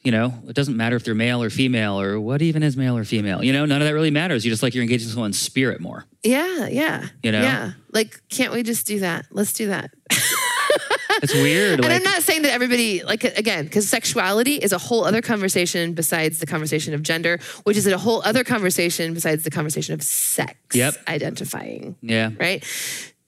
[0.02, 2.96] you know, it doesn't matter if they're male or female or what even is male
[2.96, 3.44] or female.
[3.44, 4.44] You know, none of that really matters.
[4.44, 6.06] You just like you're engaging someone's spirit more.
[6.22, 7.08] Yeah, yeah.
[7.22, 7.42] You know?
[7.42, 7.72] Yeah.
[7.92, 9.26] Like, can't we just do that?
[9.30, 9.90] Let's do that.
[11.22, 11.80] It's weird.
[11.80, 15.20] And like, I'm not saying that everybody, like, again, because sexuality is a whole other
[15.20, 19.92] conversation besides the conversation of gender, which is a whole other conversation besides the conversation
[19.92, 20.94] of sex Yep.
[21.08, 22.30] identifying, yeah.
[22.38, 22.64] right?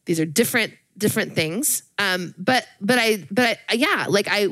[0.06, 1.82] These are different, different things.
[1.98, 4.48] Um, but, but I, but I, yeah, like I,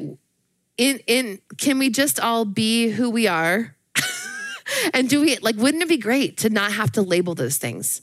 [0.80, 3.76] in, in, can we just all be who we are?
[4.94, 8.00] and do we, like, wouldn't it be great to not have to label those things?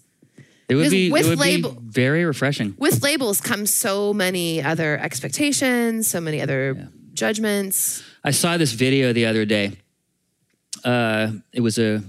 [0.70, 2.76] It would Because be with it would label- be very refreshing.
[2.78, 8.04] with labels come so many other expectations, so many other judgments.
[8.24, 9.78] I saw this video the other day.
[10.84, 12.04] Uh, it was a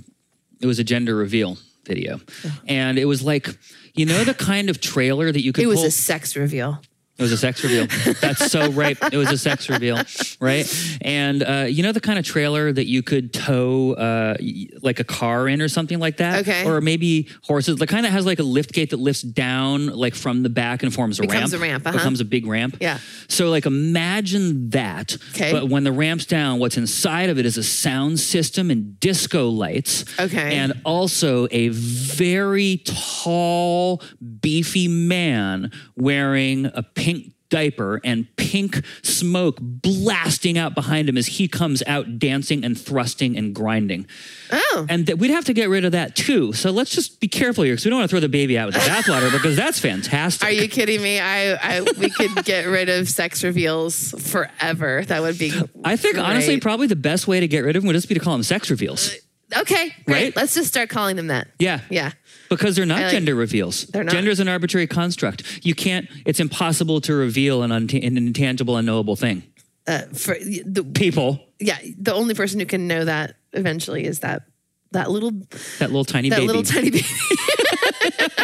[0.60, 1.56] it was a gender reveal
[1.86, 2.20] video,
[2.66, 3.56] and it was like
[3.94, 5.86] you know the kind of trailer that you could It was pull.
[5.86, 6.82] a sex reveal.
[7.18, 7.88] It was a sex reveal.
[8.20, 8.96] That's so right.
[9.12, 9.98] It was a sex reveal,
[10.40, 10.98] right?
[11.00, 14.36] And uh, you know the kind of trailer that you could tow uh,
[14.82, 16.42] like a car in or something like that?
[16.42, 16.64] Okay.
[16.64, 17.74] Or maybe horses.
[17.74, 20.84] The kind that has like a lift gate that lifts down like from the back
[20.84, 21.50] and forms a Becomes ramp.
[21.50, 21.98] Becomes a ramp, uh-huh.
[21.98, 22.76] Becomes a big ramp.
[22.80, 22.98] Yeah.
[23.26, 25.16] So like imagine that.
[25.30, 25.50] Okay.
[25.50, 29.48] But when the ramp's down, what's inside of it is a sound system and disco
[29.48, 30.04] lights.
[30.20, 30.56] Okay.
[30.56, 34.02] And also a very tall,
[34.40, 37.07] beefy man wearing a pink
[37.48, 43.36] diaper and pink smoke blasting out behind him as he comes out dancing and thrusting
[43.36, 44.06] and grinding.
[44.50, 44.86] Oh.
[44.88, 46.52] And th- we'd have to get rid of that too.
[46.52, 48.66] So let's just be careful here because we don't want to throw the baby out
[48.66, 50.46] with the bathwater because that's fantastic.
[50.46, 51.20] Are you kidding me?
[51.20, 55.04] I, I we could get rid of sex reveals forever.
[55.06, 55.52] That would be.
[55.84, 58.14] I think honestly, probably the best way to get rid of them would just be
[58.14, 59.14] to call them sex reveals.
[59.54, 60.14] Uh, okay, great.
[60.14, 60.36] Right?
[60.36, 61.48] Let's just start calling them that.
[61.58, 61.80] Yeah.
[61.90, 62.12] Yeah.
[62.48, 63.84] Because they're not like- gender reveals.
[63.86, 64.12] They're not.
[64.12, 65.64] Gender is an arbitrary construct.
[65.64, 69.42] You can't, it's impossible to reveal an, an intangible, unknowable thing.
[69.86, 74.42] Uh, for the People, yeah, the only person who can know that eventually is that
[74.92, 75.30] that little
[75.78, 76.46] that little tiny that baby.
[76.46, 77.04] little tiny baby.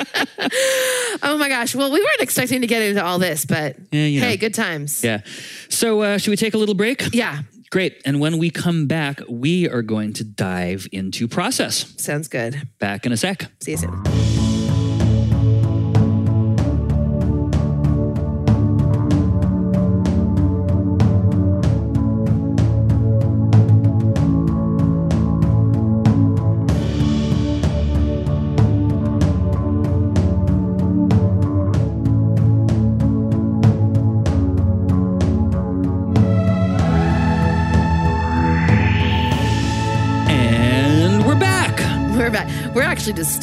[1.22, 1.74] oh my gosh!
[1.74, 5.02] Well, we weren't expecting to get into all this, but Yeah, you hey, good times.
[5.04, 5.20] yeah.
[5.68, 7.14] So, uh, should we take a little break?
[7.14, 7.42] Yeah,
[7.74, 8.00] Great.
[8.04, 11.92] And when we come back, we are going to dive into process.
[12.00, 12.68] sounds good.
[12.78, 13.50] Back in a sec.
[13.58, 14.43] See you soon.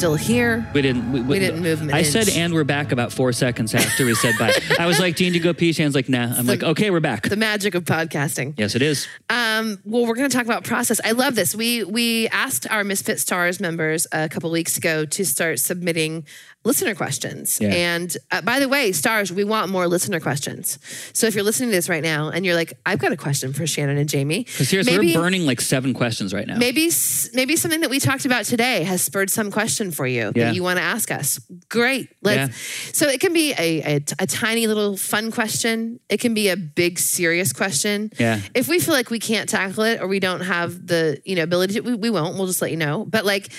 [0.02, 0.68] Still here.
[0.74, 1.12] We didn't.
[1.12, 4.34] We, We didn't move I said, and we're back about four seconds after we said
[4.36, 4.52] bye.
[4.80, 5.72] I was like, Dean, do you go pee?
[5.72, 6.36] Shan's like, nah.
[6.36, 7.28] I'm like, okay, we're back.
[7.28, 8.54] The magic of podcasting.
[8.56, 9.06] yes, it is.
[9.30, 11.00] Um, well, we're going to talk about process.
[11.04, 11.54] I love this.
[11.54, 16.26] We we asked our Misfit Stars members a couple weeks ago to start submitting
[16.64, 17.58] listener questions.
[17.60, 17.70] Yeah.
[17.70, 20.78] And uh, by the way, stars, we want more listener questions.
[21.12, 23.52] So if you're listening to this right now and you're like, I've got a question
[23.52, 26.56] for Shannon and Jamie, Because seriously, we're burning like seven questions right now.
[26.58, 26.90] Maybe
[27.34, 30.46] maybe something that we talked about today has spurred some question for you Yeah.
[30.46, 31.40] that you want to ask us.
[31.68, 32.08] Great.
[32.22, 32.56] Let's.
[32.96, 35.98] So it can be a, a, a tiny little fun question.
[36.08, 38.10] It can be a big serious question.
[38.18, 38.40] Yeah.
[38.54, 41.42] If we feel like we can't tackle it or we don't have the you know
[41.42, 42.36] ability to, we, we won't.
[42.36, 43.04] We'll just let you know.
[43.04, 43.52] But like,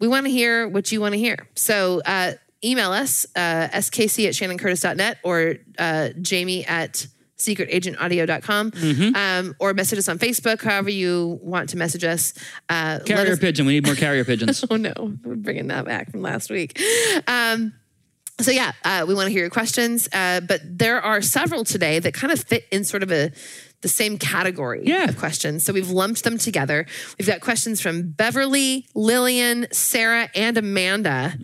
[0.00, 1.36] we want to hear what you want to hear.
[1.54, 2.32] So uh,
[2.64, 7.06] email us uh, skc at shannoncurtis.net or uh, jamie at
[7.38, 9.14] secretagentaudio.com Mm-hmm.
[9.16, 12.34] um, or message us on Facebook, however you want to message us.
[12.68, 13.66] Uh, Carrier us- pigeon.
[13.66, 14.64] We need more carrier pigeons.
[14.70, 14.92] Oh no,
[15.24, 16.80] we're bringing that back from last week.
[17.28, 17.74] Um,
[18.40, 21.98] so yeah, uh, we want to hear your questions, uh, but there are several today
[21.98, 23.30] that kind of fit in sort of a
[23.80, 25.04] the same category Yeah.
[25.08, 25.64] of questions.
[25.64, 26.84] So we've lumped them together.
[27.18, 31.34] We've got questions from Beverly, Lillian, Sarah, and Amanda.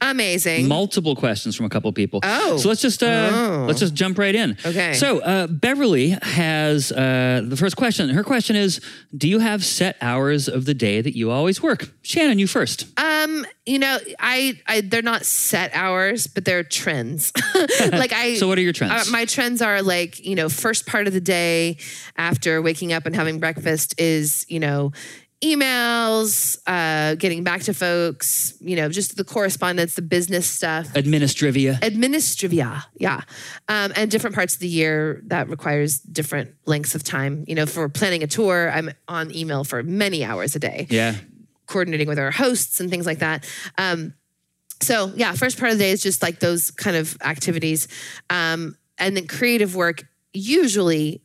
[0.00, 0.68] Amazing.
[0.68, 2.20] Multiple questions from a couple people.
[2.22, 2.56] Oh.
[2.56, 3.64] so let's just uh, Oh.
[3.66, 4.56] let's just jump right in.
[4.64, 4.94] Okay.
[4.94, 8.08] So uh, Beverly has uh, the first question.
[8.10, 8.80] Her question is:
[9.16, 11.90] Do you have set hours of the day that you always work?
[12.02, 12.86] Shannon, you first.
[12.98, 17.32] Um, you know, I, I they're not set hours, but they're trends.
[17.92, 19.08] like I So what are your trends?
[19.08, 21.41] Uh, my trends are like, you know, first part of the day
[22.16, 24.92] after waking up and having breakfast is, you know,
[25.42, 30.92] emails, uh, getting back to folks, you know, just the correspondence, the business stuff.
[30.92, 31.80] Administrivia.
[31.80, 33.22] Administrivia, yeah,
[33.68, 37.44] um, and different parts of the year that requires different lengths of time.
[37.48, 41.16] You know, for planning a tour, I'm on email for many hours a day yeah.
[41.66, 43.44] coordinating with our hosts and things like that.
[43.78, 44.14] Um,
[44.80, 47.88] so yeah, first part of the day is just like those kind of activities,
[48.30, 51.21] um, and then creative work usually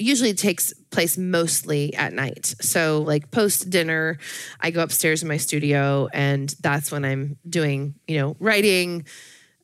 [0.00, 2.54] usually takes place mostly at night.
[2.60, 4.18] So like post dinner,
[4.60, 9.06] I go upstairs in my studio, and that's when I'm doing you know writing,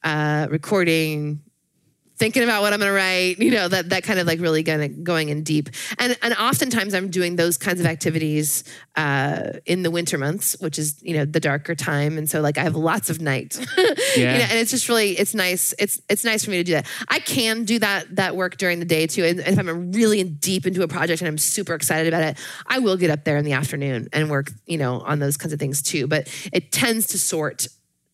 [0.02, 1.42] uh, recording.
[2.18, 4.62] Thinking about what I'm going to write, you know that that kind of like really
[4.62, 8.64] gonna going in deep, and and oftentimes I'm doing those kinds of activities
[8.96, 12.56] uh, in the winter months, which is you know the darker time, and so like
[12.56, 13.58] I have lots of night,
[14.16, 14.32] Yeah.
[14.32, 15.74] you know, and it's just really it's nice.
[15.78, 16.86] It's it's nice for me to do that.
[17.08, 20.66] I can do that that work during the day too, and if I'm really deep
[20.66, 23.44] into a project and I'm super excited about it, I will get up there in
[23.44, 26.06] the afternoon and work you know on those kinds of things too.
[26.06, 27.66] But it tends to sort,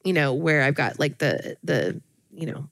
[0.05, 2.00] you know, where I've got like the the
[2.32, 2.68] you know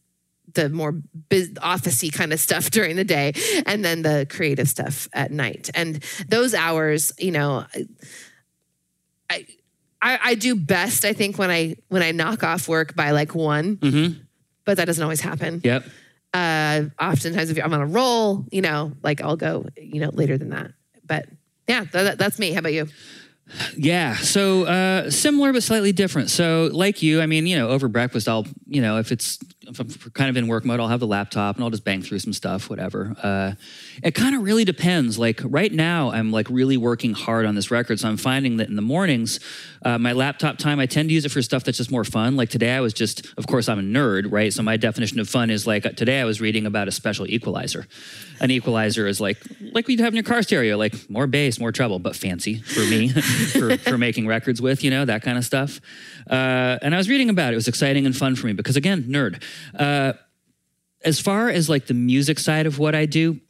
[0.55, 3.33] the more biz- officey kind of stuff during the day
[3.67, 7.65] and then the creative stuff at night and those hours you know
[9.29, 9.47] I,
[10.03, 13.35] I i do best i think when i when i knock off work by like
[13.35, 14.21] one Mm-hmm.
[14.65, 15.85] but that doesn't always happen Yep.
[16.33, 20.39] Uh, oftentimes, if I'm on a roll, you know, like I'll go, you know, later
[20.39, 20.71] than that.
[21.05, 21.27] But
[21.67, 22.53] yeah, that, that's me.
[22.53, 22.87] How about you?
[23.77, 24.15] Yeah.
[24.15, 26.31] So uh, similar but slightly different.
[26.31, 29.79] So like you, I mean, you know, over breakfast, I'll, you know, if it's if
[29.79, 32.21] I'm kind of in work mode, I'll have the laptop and I'll just bang through
[32.21, 33.15] some stuff, whatever.
[33.23, 33.53] Uh,
[34.03, 35.19] it kind of really depends.
[35.19, 38.69] Like right now, I'm like really working hard on this record, so I'm finding that
[38.69, 39.39] in the mornings,
[39.85, 42.37] uh, my laptop time, I tend to use it for stuff that's just more fun.
[42.37, 44.53] Like today, I was just, of course, I'm a nerd, right?
[44.53, 47.87] So my definition of fun is like today, I was reading about a special equalizer.
[48.41, 49.39] An equalizer is like
[49.73, 52.81] like we'd have in your car stereo, like more bass, more treble, but fancy for
[52.81, 53.09] me
[53.53, 55.81] for, for making records with, you know, that kind of stuff.
[56.29, 57.53] Uh, and I was reading about it.
[57.53, 59.43] It was exciting and fun for me because, again, nerd.
[59.79, 60.15] Uh,
[61.05, 63.41] as far as like the music side of what I do,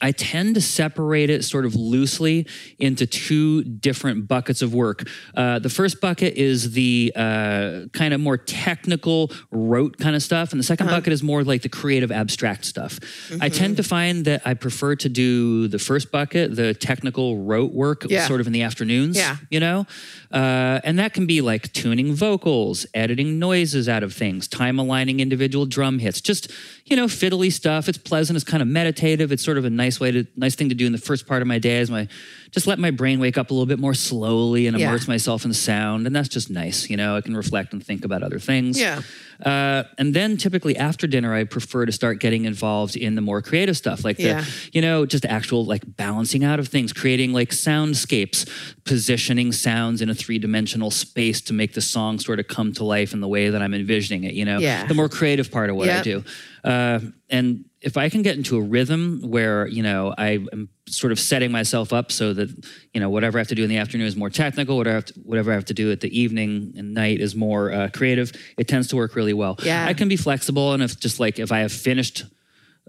[0.00, 2.46] I tend to separate it sort of loosely
[2.78, 5.08] into two different buckets of work.
[5.36, 10.52] Uh, the first bucket is the uh, kind of more technical, rote kind of stuff,
[10.52, 10.96] and the 2nd uh-huh.
[10.96, 12.98] bucket is more like the creative, abstract stuff.
[12.98, 13.42] Mm-hmm.
[13.42, 17.72] I tend to find that I prefer to do the first bucket, the technical, rote
[17.72, 18.26] work, yeah.
[18.26, 19.16] sort of in the afternoons.
[19.16, 19.86] Yeah, you know,
[20.32, 25.20] uh, and that can be like tuning vocals, editing noises out of things, time aligning
[25.20, 26.50] individual drum hits, just
[26.92, 27.88] you know, fiddly stuff.
[27.88, 28.36] It's pleasant.
[28.36, 29.32] It's kind of meditative.
[29.32, 31.40] It's sort of a nice way to, nice thing to do in the first part
[31.40, 31.78] of my day.
[31.78, 32.06] Is my
[32.50, 35.12] just let my brain wake up a little bit more slowly and immerse yeah.
[35.14, 36.90] myself in the sound, and that's just nice.
[36.90, 38.78] You know, I can reflect and think about other things.
[38.78, 39.00] Yeah.
[39.44, 43.42] Uh, and then typically after dinner, I prefer to start getting involved in the more
[43.42, 44.44] creative stuff, like the, yeah.
[44.72, 48.48] you know, just actual like balancing out of things, creating like soundscapes,
[48.84, 52.84] positioning sounds in a three dimensional space to make the song sort of come to
[52.84, 54.34] life in the way that I'm envisioning it.
[54.34, 54.86] You know, yeah.
[54.86, 56.00] the more creative part of what yep.
[56.00, 56.24] I do.
[56.64, 61.12] Uh, and if I can get into a rhythm where you know I am sort
[61.12, 62.48] of setting myself up so that
[62.94, 64.96] you know whatever I have to do in the afternoon is more technical, whatever I
[64.96, 67.88] have to, whatever I have to do at the evening and night is more uh,
[67.92, 69.56] creative, it tends to work really well.
[69.62, 72.24] Yeah, I can be flexible, and if just like if I have finished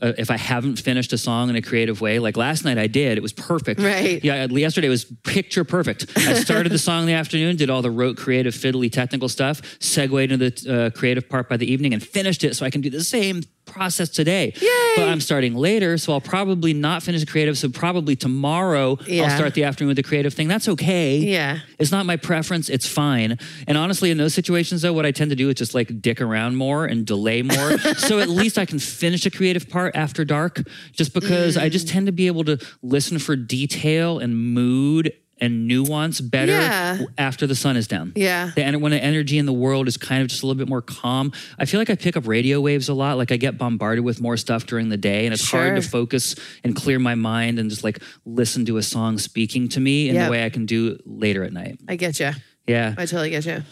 [0.02, 2.88] uh, if I haven't finished a song in a creative way, like last night I
[2.88, 3.80] did, it was perfect.
[3.80, 4.24] Right.
[4.24, 4.46] Yeah.
[4.46, 6.12] Yesterday was picture perfect.
[6.18, 9.62] I started the song in the afternoon, did all the rote, creative, fiddly, technical stuff,
[9.80, 12.82] segued into the uh, creative part by the evening, and finished it so I can
[12.82, 14.54] do the same process today.
[14.56, 14.94] Yay!
[14.96, 17.58] But I'm starting later, so I'll probably not finish creative.
[17.58, 19.24] So probably tomorrow yeah.
[19.24, 20.48] I'll start the afternoon with the creative thing.
[20.48, 21.18] That's okay.
[21.18, 21.60] Yeah.
[21.80, 22.70] It's not my preference.
[22.70, 23.40] It's fine.
[23.68, 26.22] And honestly, in those situations though, what I tend to do is just like dick
[26.22, 27.78] around more and delay more.
[27.98, 30.62] so at least I can finish a creative part after dark
[30.92, 31.62] just because mm.
[31.62, 31.92] I just mm.
[31.92, 35.14] tend to be able to listen for detail and mood
[35.44, 37.02] and nuance better yeah.
[37.18, 38.14] after the sun is down.
[38.16, 38.52] Yeah.
[38.56, 40.82] The, when the energy in the world is kind of just a little bit more
[40.82, 41.34] calm.
[41.60, 43.18] I feel like I pick up radio waves a lot.
[43.18, 45.62] Like I get bombarded with more stuff during the day, and it's sure.
[45.62, 49.68] hard to focus and clear my mind and just like listen to a song speaking
[49.70, 50.28] to me in yep.
[50.28, 51.78] the way I can do later at night.
[51.90, 52.32] I get you.
[52.66, 52.96] Yeah.
[52.98, 53.64] I totally get you.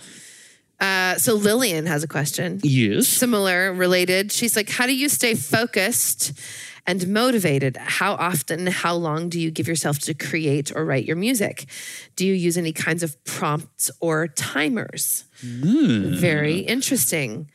[0.77, 2.59] Uh, so Lillian has a question.
[2.63, 3.07] Yes.
[3.07, 4.31] Similar, related.
[4.33, 6.33] She's like, "How do you stay focused
[6.87, 7.77] and motivated?
[7.77, 11.65] How often, how long do you give yourself to create or write your music?
[12.15, 15.25] Do you use any kinds of prompts or timers?
[15.43, 16.15] Mm.
[16.17, 17.49] Very interesting.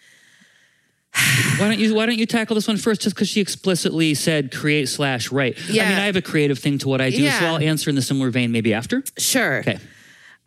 [1.59, 4.53] why don't you why don't you tackle this one first just because she explicitly said
[4.53, 5.85] create slash write yeah.
[5.85, 7.39] i mean i have a creative thing to what i do yeah.
[7.39, 9.79] so i'll answer in the similar vein maybe after sure okay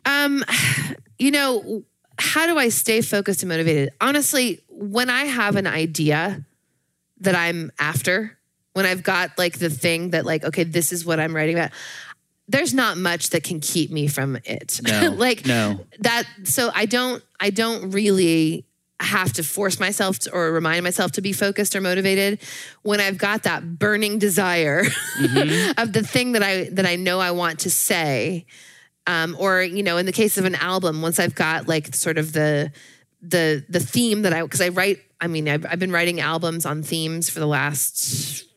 [0.04, 0.44] um
[1.18, 1.82] you know
[2.18, 6.44] how do i stay focused and motivated honestly when i have an idea
[7.18, 8.38] that i'm after
[8.72, 11.70] when I've got like the thing that like, okay, this is what I'm writing about.
[12.48, 14.80] There's not much that can keep me from it.
[14.82, 15.86] No, like no.
[16.00, 16.24] that.
[16.44, 17.22] So I don't.
[17.38, 18.66] I don't really
[19.00, 22.38] have to force myself to, or remind myself to be focused or motivated
[22.82, 25.70] when I've got that burning desire mm-hmm.
[25.80, 28.46] of the thing that I that I know I want to say.
[29.06, 32.18] Um, or you know, in the case of an album, once I've got like sort
[32.18, 32.72] of the
[33.22, 34.98] the the theme that I because I write.
[35.22, 38.49] I mean, I've, I've been writing albums on themes for the last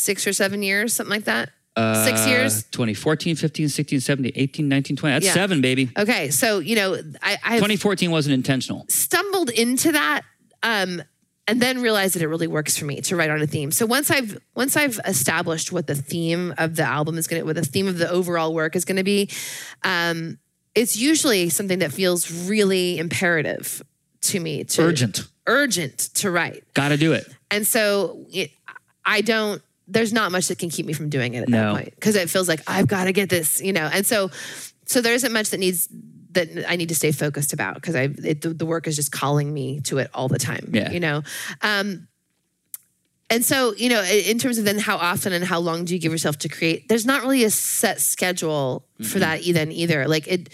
[0.00, 1.50] six or seven years, something like that.
[1.76, 2.64] Uh, Six years?
[2.64, 5.14] 2014, 15, 16, 17, 18, 19, 20.
[5.14, 5.32] That's yeah.
[5.32, 5.90] seven, baby.
[5.96, 6.30] Okay.
[6.30, 8.86] So, you know, I, I 2014 wasn't intentional.
[8.88, 10.22] Stumbled into that.
[10.62, 11.02] Um,
[11.46, 13.72] and then realized that it really works for me to write on a theme.
[13.72, 17.46] So once I've once I've established what the theme of the album is going to,
[17.46, 19.30] what the theme of the overall work is going to be,
[19.82, 20.38] um,
[20.76, 23.82] it's usually something that feels really imperative
[24.22, 24.62] to me.
[24.62, 26.62] To, urgent, urgent to write.
[26.74, 27.26] Got to do it.
[27.50, 28.52] And so it,
[29.04, 29.60] I don't
[29.90, 31.58] there's not much that can keep me from doing it at no.
[31.58, 33.88] that point because it feels like I've got to get this, you know.
[33.92, 34.30] And so,
[34.86, 35.88] so there isn't much that needs
[36.32, 39.52] that I need to stay focused about because I it, the work is just calling
[39.52, 40.90] me to it all the time, yeah.
[40.90, 41.22] you know.
[41.62, 42.08] Um,
[43.28, 46.00] and so, you know, in terms of then how often and how long do you
[46.00, 46.88] give yourself to create?
[46.88, 49.04] There's not really a set schedule mm-hmm.
[49.04, 50.08] for that then either.
[50.08, 50.48] Like it,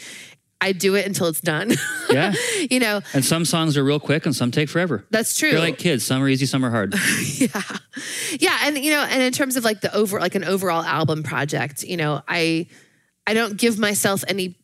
[0.61, 1.73] I do it until it's done.
[2.09, 2.35] Yeah.
[2.71, 5.05] you know, And some songs are real quick and some take forever.
[5.11, 5.51] that's true.
[5.51, 6.07] They're like kids.
[6.07, 6.95] Some are easy, some are hard.
[7.37, 7.63] yeah
[8.39, 11.23] yeah and you know and in terms of like the over like an overall album
[11.23, 12.67] project you know i
[13.27, 14.57] i don't give myself any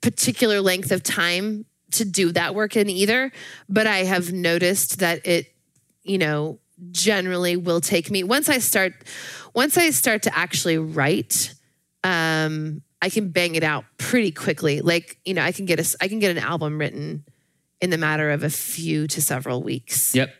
[0.00, 3.32] particular length of time to do that work in either
[3.68, 5.52] but i have noticed that it
[6.04, 6.58] you know
[6.92, 8.92] generally will take me once i start
[9.54, 11.52] once i start to actually write
[12.04, 14.80] um i can bang it out pretty quickly.
[14.80, 17.24] Like you know i can get a i can get an album written
[17.80, 20.14] in the matter of a few to several weeks.
[20.14, 20.30] Yep.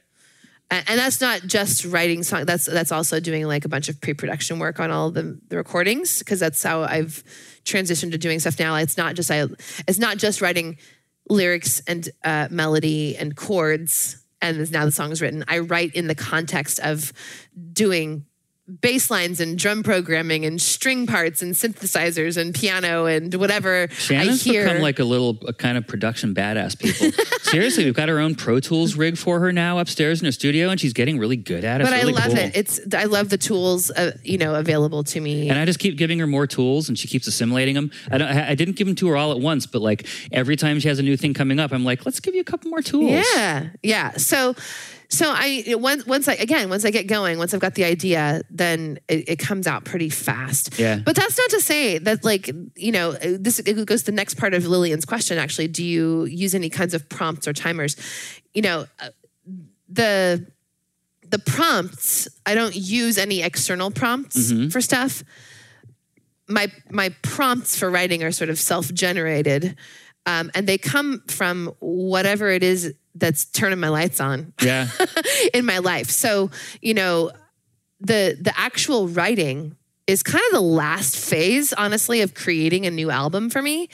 [0.70, 4.00] and and that's not just writing songs that's that's also doing like a bunch of
[4.00, 7.22] pre-production work on all the, the recordings because that's how i've
[7.64, 8.76] transitioned to doing stuff now.
[8.76, 9.46] It's not just i
[9.86, 10.78] it's not just writing
[11.30, 15.44] lyrics and uh, melody and chords and now the song is written.
[15.48, 17.12] I write in the context of
[17.72, 18.24] doing
[18.80, 24.46] bass lines and drum programming and string parts and synthesizers and piano and whatever Shannon's
[24.46, 27.10] i hear become like a little a kind of production badass people.
[27.42, 30.68] Seriously, we've got our own Pro Tools rig for her now upstairs in her studio,
[30.68, 31.84] and she's getting really good at it.
[31.84, 32.38] but It's i love cool.
[32.38, 35.78] it it's i love the tools uh, you know available to me And I just
[35.78, 37.90] keep giving her more tools, and she keeps assimilating them.
[38.10, 38.28] I don't.
[38.28, 40.88] I I didn't give them to her all at once, but like every time she
[40.88, 43.10] has a new thing coming up, I'm like, let's give you a couple more tools.
[43.34, 44.12] Yeah, yeah.
[44.12, 44.54] So,
[45.10, 48.42] so I once once I again once I get going, once I've got the idea,
[48.50, 50.78] then it, it comes out pretty fast.
[50.78, 51.00] Yeah.
[51.02, 54.34] But that's not to say that like you know this it goes to the next
[54.34, 55.38] part of Lillian's question.
[55.38, 57.96] Actually, do you use any kinds of prompts or timers?
[58.52, 59.08] You know, uh,
[59.88, 60.46] the
[61.26, 65.24] the prompts I don't use any external prompts for stuff.
[66.48, 69.76] My my prompts for writing are sort of self generated.
[70.26, 74.88] Um, and they come from whatever it is that's turning my lights on Yeah.
[75.54, 76.10] in my life.
[76.10, 76.50] So,
[76.80, 77.30] you know,
[78.00, 83.10] the the actual writing is kind of the last phase, honestly, of creating a new
[83.10, 83.88] album for me.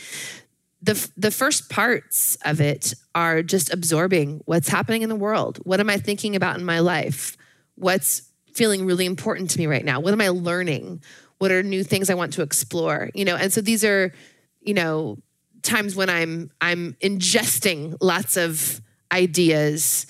[0.82, 5.58] The the first parts of it are just absorbing what's happening in the world.
[5.64, 7.36] What am I thinking about in my life?
[7.76, 8.22] What's
[8.54, 10.00] feeling really important to me right now?
[10.00, 11.02] What am I learning?
[11.38, 13.10] What are new things I want to explore?
[13.14, 14.12] You know, and so these are,
[14.60, 15.18] you know,
[15.62, 18.80] times when I'm I'm ingesting lots of
[19.14, 20.06] ideas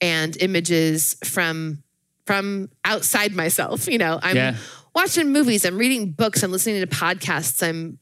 [0.00, 1.82] and images from
[2.26, 3.88] from outside myself.
[3.88, 4.56] You know, I'm Yeah.
[4.94, 7.98] watching movies, I'm reading books, I'm listening to podcasts, I'm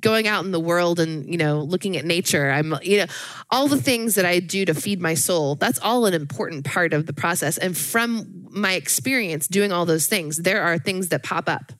[0.00, 3.06] going out in the world and you know looking at nature i'm you know
[3.52, 6.92] all the things that i do to feed my soul that's all an important part
[6.92, 11.22] of the process and from my experience doing all those things there are things that
[11.22, 11.72] pop up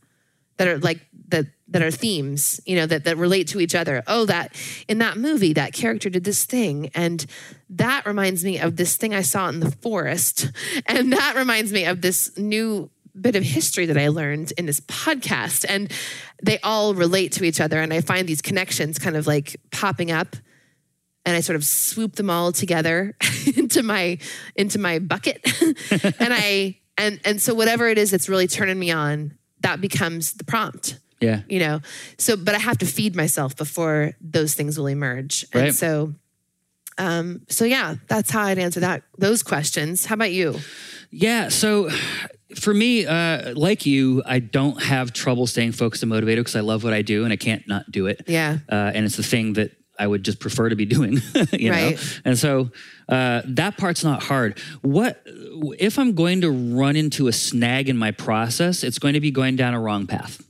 [0.58, 1.00] that are like
[1.30, 4.54] that that are themes you know that that relate to each other oh that
[4.88, 7.26] in that movie that character did this thing and
[7.68, 10.50] that reminds me of this thing i saw in the forest
[10.86, 14.80] and that reminds me of this new bit of history that i learned in this
[14.80, 15.92] podcast and
[16.42, 20.10] they all relate to each other and i find these connections kind of like popping
[20.10, 20.36] up
[21.24, 23.14] and I sort of swoop them all together
[23.56, 24.18] into my
[24.56, 25.40] into my bucket.
[26.18, 30.34] and I and and so whatever it is that's really turning me on, that becomes
[30.34, 30.98] the prompt.
[31.22, 31.40] Yeah.
[31.48, 31.80] You know.
[32.18, 35.46] So but I have to feed myself before those things will emerge.
[35.52, 35.74] And Right.
[35.74, 36.14] so
[36.98, 40.04] um so yeah, that's how I'd answer that those questions.
[40.06, 40.58] How about you?
[41.10, 41.48] Yeah.
[41.48, 41.88] So
[42.54, 46.60] for me, uh, like you, I don't have trouble staying focused and motivated because I
[46.60, 48.24] love what I do and I can't not do it.
[48.26, 48.58] Yeah.
[48.70, 51.20] Uh, and it's the thing that I would just prefer to be doing,
[51.52, 51.96] you Right.
[51.96, 52.02] know?
[52.26, 52.70] And so
[53.08, 54.58] uh, that part's not hard.
[54.82, 55.22] What
[55.78, 58.82] if I'm going to run into a snag in my process?
[58.84, 60.42] It's going to be going down a wrong path.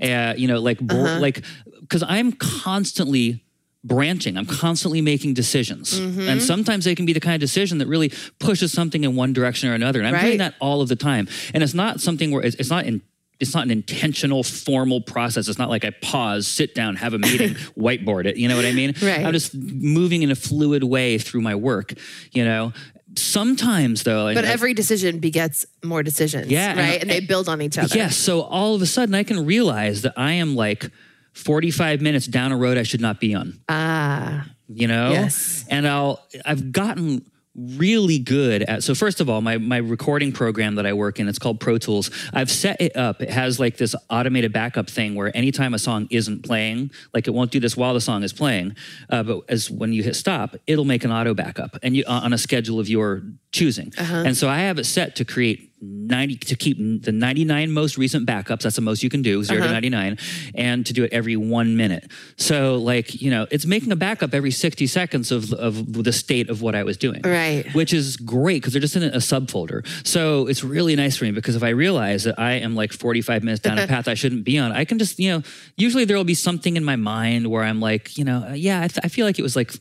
[0.00, 1.42] Uh, you know, like, bo- like,
[1.80, 3.44] because I'm constantly
[3.82, 4.36] branching.
[4.36, 5.98] I'm constantly making decisions.
[5.98, 6.20] Mm-hmm.
[6.20, 9.32] And sometimes they can be the kind of decision that really pushes something in one
[9.32, 10.00] direction or another.
[10.00, 11.28] And I'm doing that all of the time.
[11.54, 13.02] And it's not something where it's, it's not in
[13.40, 15.48] it's not an intentional formal process.
[15.48, 18.36] It's not like I pause, sit down, have a meeting, whiteboard it.
[18.36, 18.94] You know what I mean?
[19.02, 19.24] Right.
[19.24, 21.94] I'm just moving in a fluid way through my work,
[22.32, 22.74] you know.
[23.16, 26.48] Sometimes though, But and- every decision begets more decisions.
[26.48, 27.00] Yeah, Right.
[27.00, 27.96] And, they build on each other.
[27.96, 28.16] Yes.
[28.16, 30.90] So all of a sudden, I can realize that I am like
[31.32, 33.60] 45 minutes down a road I should not be on.
[33.68, 34.46] Ah.
[34.68, 35.10] You know.
[35.10, 35.64] Yes.
[35.68, 37.24] And I'll I've gotten
[37.56, 41.28] really good at so first of all my my recording program that I work in
[41.28, 42.10] it's called Pro Tools.
[42.32, 43.20] I've set it up.
[43.20, 47.32] It has like this automated backup thing where anytime a song isn't playing like it
[47.32, 48.76] won't do this while the song is playing
[49.10, 52.32] uh, but as when you hit stop it'll make an auto backup and you on
[52.32, 53.22] a schedule of your
[53.52, 53.92] choosing.
[54.26, 58.26] And so I have it set to create 90 to keep the 99 most recent
[58.28, 59.66] backups that's the most you can do 0 Uh-huh.
[59.68, 60.18] to 99
[60.54, 64.34] and to do it every one minute so like you know it's making a backup
[64.34, 67.64] every 60 seconds of, of the state of what i was doing Right.
[67.74, 71.30] which is great because they're just in a subfolder so it's really nice for me
[71.30, 74.44] because if i realize that i am like 45 minutes down a path i shouldn't
[74.44, 75.42] be on i can just you know
[75.78, 78.88] usually there will be something in my mind where i'm like you know yeah i,
[78.88, 79.72] th- I feel like it was like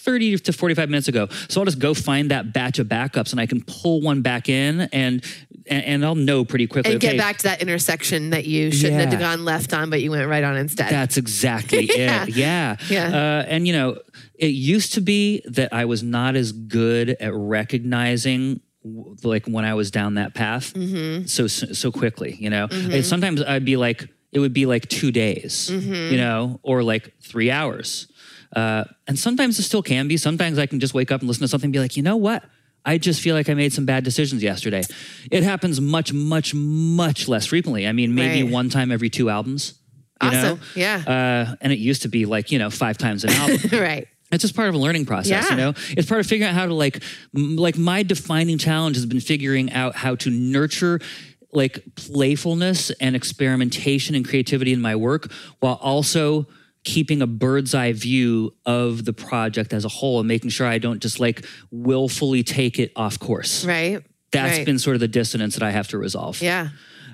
[0.00, 1.28] 30 to 45 minutes ago.
[1.48, 4.48] So I'll just go find that batch of backups and I can pull one back
[4.48, 5.24] in and
[5.66, 6.92] and, and I'll know pretty quickly.
[6.94, 9.10] and okay, get back to that intersection that you shouldn't Yeah.
[9.10, 10.90] have gone left on, but you went right on instead.
[10.90, 12.24] That's exactly Yeah.
[12.24, 12.30] it.
[12.30, 12.76] Yeah.
[12.88, 13.06] Yeah.
[13.08, 13.98] Uh, and, you know,
[14.36, 18.60] it used to be that I was not as good at recognizing
[19.22, 21.26] like when I was down that path Mm-hmm.
[21.26, 22.66] so so quickly, you know.
[22.70, 26.12] And sometimes I'd be like, it would be like two days, Mm-hmm.
[26.12, 28.06] you know, or like three hours.
[28.54, 30.16] Uh, and sometimes it still can be.
[30.16, 32.16] Sometimes I can just wake up and listen to something and be like, you know
[32.16, 32.44] what?
[32.84, 34.82] I just feel like I made some bad decisions yesterday.
[35.30, 37.86] It happens much, much, much less frequently.
[37.86, 38.50] I mean, maybe Right.
[38.52, 39.74] one time every two albums.
[40.22, 40.42] You Awesome.
[40.58, 40.64] Know?
[40.74, 41.02] Yeah.
[41.52, 43.58] Uh, and it used to be like, you know, five times an album.
[43.78, 44.06] right.
[44.32, 45.50] It's just part of a learning process, Yeah.
[45.50, 45.74] you know.
[45.90, 47.02] It's part of figuring out how to like,
[47.36, 51.00] m- like my defining challenge has been figuring out how to nurture
[51.52, 56.46] like playfulness and experimentation and creativity in my work while also
[56.84, 60.78] keeping a bird's eye view of the project as a whole and making sure I
[60.78, 63.64] don't just like willfully take it off course.
[63.64, 64.02] Right.
[64.32, 64.66] That's right.
[64.66, 66.40] been sort of the dissonance that I have to resolve.
[66.40, 66.68] Yeah.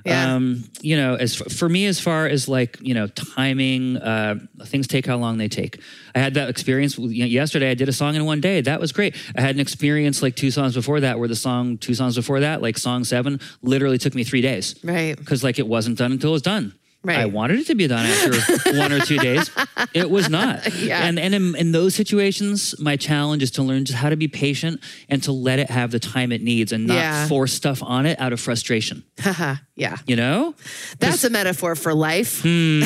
[0.04, 0.36] Yeah.
[0.36, 4.36] Um, you know, as f- for me, as far as like you know, timing, uh,
[4.62, 5.80] things take how long they take.
[6.14, 7.70] I had that experience with- you know, yesterday.
[7.70, 8.60] I did a song in one day.
[8.60, 9.16] That was great.
[9.36, 12.38] I had an experience like two songs before that, where the song two songs before
[12.38, 15.16] that, like song seven, literally took me three days right.
[15.16, 16.72] because like it wasn't done until it was done.
[17.06, 17.18] Right.
[17.18, 18.32] I wanted it to be done after
[18.78, 19.50] one or two days.
[19.94, 20.74] It was not.
[20.74, 21.04] Yeah.
[21.06, 24.28] And and in, in those situations, my challenge is to learn just how to be
[24.28, 27.28] patient and to let it have the time it needs and not Yeah.
[27.28, 29.04] force stuff on it out of frustration.
[29.78, 29.98] Yeah.
[30.06, 30.54] You know?
[31.00, 32.40] That's a metaphor for life.
[32.42, 32.80] Hmm.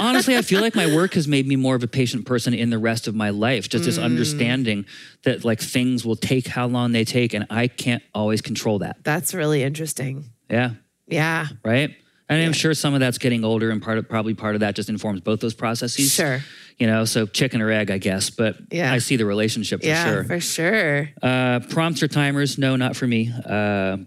[0.00, 2.70] honestly, I feel like my work has made me more of a patient person in
[2.70, 3.68] the rest of my life.
[3.68, 3.86] Just Mm.
[3.86, 4.86] this understanding
[5.24, 9.02] that like things will take how long they take, and I can't always control that.
[9.02, 10.26] That's really interesting.
[10.48, 10.70] Yeah,
[11.08, 11.48] Yeah.
[11.64, 11.96] right.
[12.28, 14.74] And I'm sure some of that's getting older, and part of probably part of that
[14.74, 16.12] just informs both those processes.
[16.12, 16.40] Sure.
[16.78, 18.30] You know, so chicken or egg, I guess.
[18.30, 18.92] But Yeah.
[18.92, 20.24] I see the relationship for Yeah, sure.
[20.24, 21.10] for sure.
[21.20, 22.56] Uh, prompts or timers?
[22.58, 23.30] No, not for me.
[23.44, 23.98] Uh,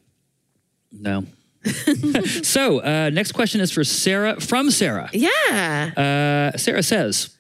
[0.92, 1.26] no.
[2.44, 5.10] so, uh, next question is for Sarah from Sarah.
[5.14, 6.52] Yeah.
[6.54, 7.35] Uh, Sarah says,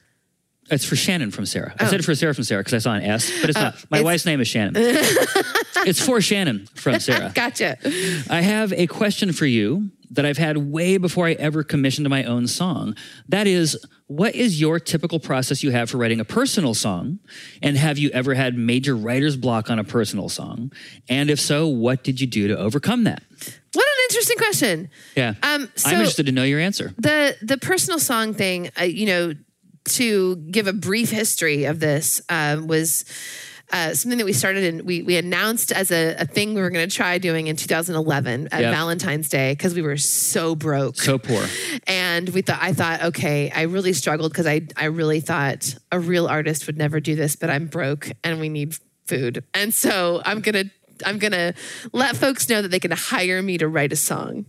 [0.72, 1.74] it's for Shannon from Sarah.
[1.80, 1.88] I Oh.
[1.90, 3.76] said for Sarah from Sarah because I saw an S, but it's not.
[3.92, 4.74] My it's- wife's name is Shannon.
[5.86, 7.32] it's for Shannon from Sarah.
[7.36, 7.78] gotcha.
[8.30, 12.24] I have a question for you that I've had way before I ever commissioned my
[12.24, 12.96] own song.
[13.28, 17.20] That is, what is your typical process you have for writing a personal song?
[17.62, 20.72] And have you ever had major writer's block on a personal song?
[21.10, 23.24] And if so, what did you do to overcome that?
[23.74, 24.90] What an interesting question.
[25.18, 25.34] Yeah.
[25.44, 26.94] Um, so I'm interested to know your answer.
[26.98, 29.34] the the personal song thing, uh, you know,
[29.90, 33.06] to give a brief history of this um, was.
[33.74, 36.70] Uh, something that we started and we, we announced as a, a thing we were
[36.70, 38.72] going to try doing in 2011 at Yep.
[38.72, 40.98] Valentine's Day because we were so broke.
[40.98, 41.44] So poor.
[41.88, 46.00] and we thought I thought okay I really struggled because I I really thought a
[46.00, 48.78] real artist would never do this but I'm broke and we need
[49.08, 50.66] food and so I'm gonna
[51.04, 51.56] I'm gonna
[51.92, 54.46] let folks know that they can hire me to write a song.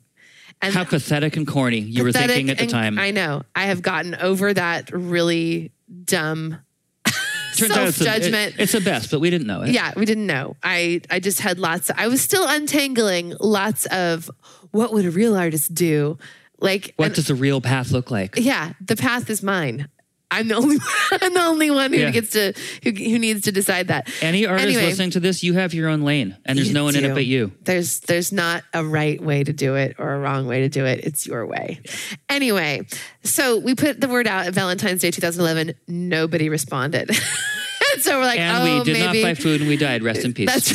[0.62, 2.98] And How pathetic and corny you were thinking at the and- time.
[2.98, 5.70] I know I have gotten over that really
[6.04, 6.58] dumb
[7.56, 8.54] Turns out it's the- self-judgment.
[8.58, 9.70] it's the best, but we didn't know it.
[9.70, 10.56] yeah, we didn't know.
[10.62, 11.90] I I just had lots.
[11.96, 14.30] I was still untangling lots of
[14.72, 16.18] what would a real artist do,
[16.58, 18.36] like What and- does the real path look like?
[18.36, 19.88] yeah, the path is mine.
[20.30, 20.76] I'm the only
[21.12, 22.10] I'm the only one who Yeah.
[22.10, 22.52] gets to
[22.82, 24.08] who, who needs to decide that.
[24.20, 24.86] Any artist Anyway.
[24.86, 27.24] listening to this, you have your own lane, and there's no one in it but
[27.26, 27.52] you.
[27.62, 30.84] There's there's not a right way to do it or a wrong way to do
[30.84, 31.00] it.
[31.04, 31.80] It's your way.
[32.28, 32.86] Anyway,
[33.22, 35.74] so we put the word out at Valentine's Day 2011.
[35.86, 37.08] Nobody responded.
[37.92, 40.02] and so we're like, And oh, we did maybe not buy food, and we died.
[40.02, 40.48] Rest in peace.
[40.52, 40.74] That's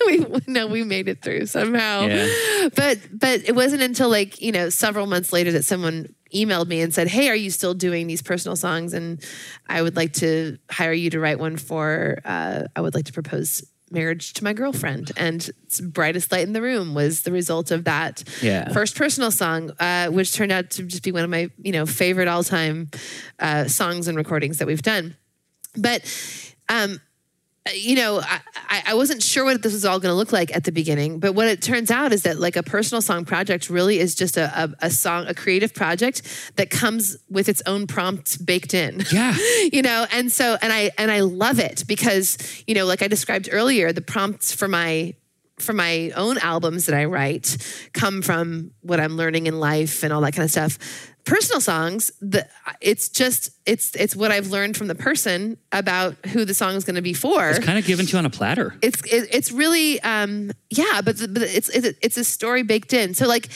[0.06, 2.06] we no, we made it through somehow.
[2.06, 2.68] Yeah.
[2.74, 6.80] But but it wasn't until like, you know, several months later that someone emailed me
[6.80, 8.92] and said, Hey, are you still doing these personal songs?
[8.94, 9.22] And
[9.68, 13.12] I would like to hire you to write one for uh, I would like to
[13.12, 15.12] propose marriage to my girlfriend.
[15.18, 15.50] And
[15.82, 18.72] Brightest Light in the Room was the result of that Yeah.
[18.72, 21.84] first personal song, uh, which turned out to just be one of my, you know,
[21.84, 22.90] favorite all time
[23.38, 25.14] uh, songs and recordings that we've done.
[25.76, 26.02] But
[26.70, 27.00] um,
[27.74, 30.64] you know, I, I- wasn't sure what this was all going to look like at
[30.64, 33.98] the beginning, but what it turns out is that like a personal song project really
[33.98, 36.22] is just a, a, a song, a creative project
[36.56, 39.04] that comes with its own prompts baked in.
[39.12, 39.36] Yeah.
[39.72, 43.08] you know, and so and I and I love it because you know, like I
[43.08, 45.14] described earlier, the prompts for my
[45.58, 47.56] for my own albums that I write
[47.92, 50.78] come from what I'm learning in life and all that kind of stuff.
[51.24, 52.48] Personal songs, the,
[52.80, 56.84] it's just it's it's what I've learned from the person about who the song is
[56.84, 57.48] going to be for.
[57.50, 58.74] It's kind of given to you on a platter.
[58.82, 63.14] It's it, it's really um yeah, but, but it's, it's it's a story baked in.
[63.14, 63.48] So like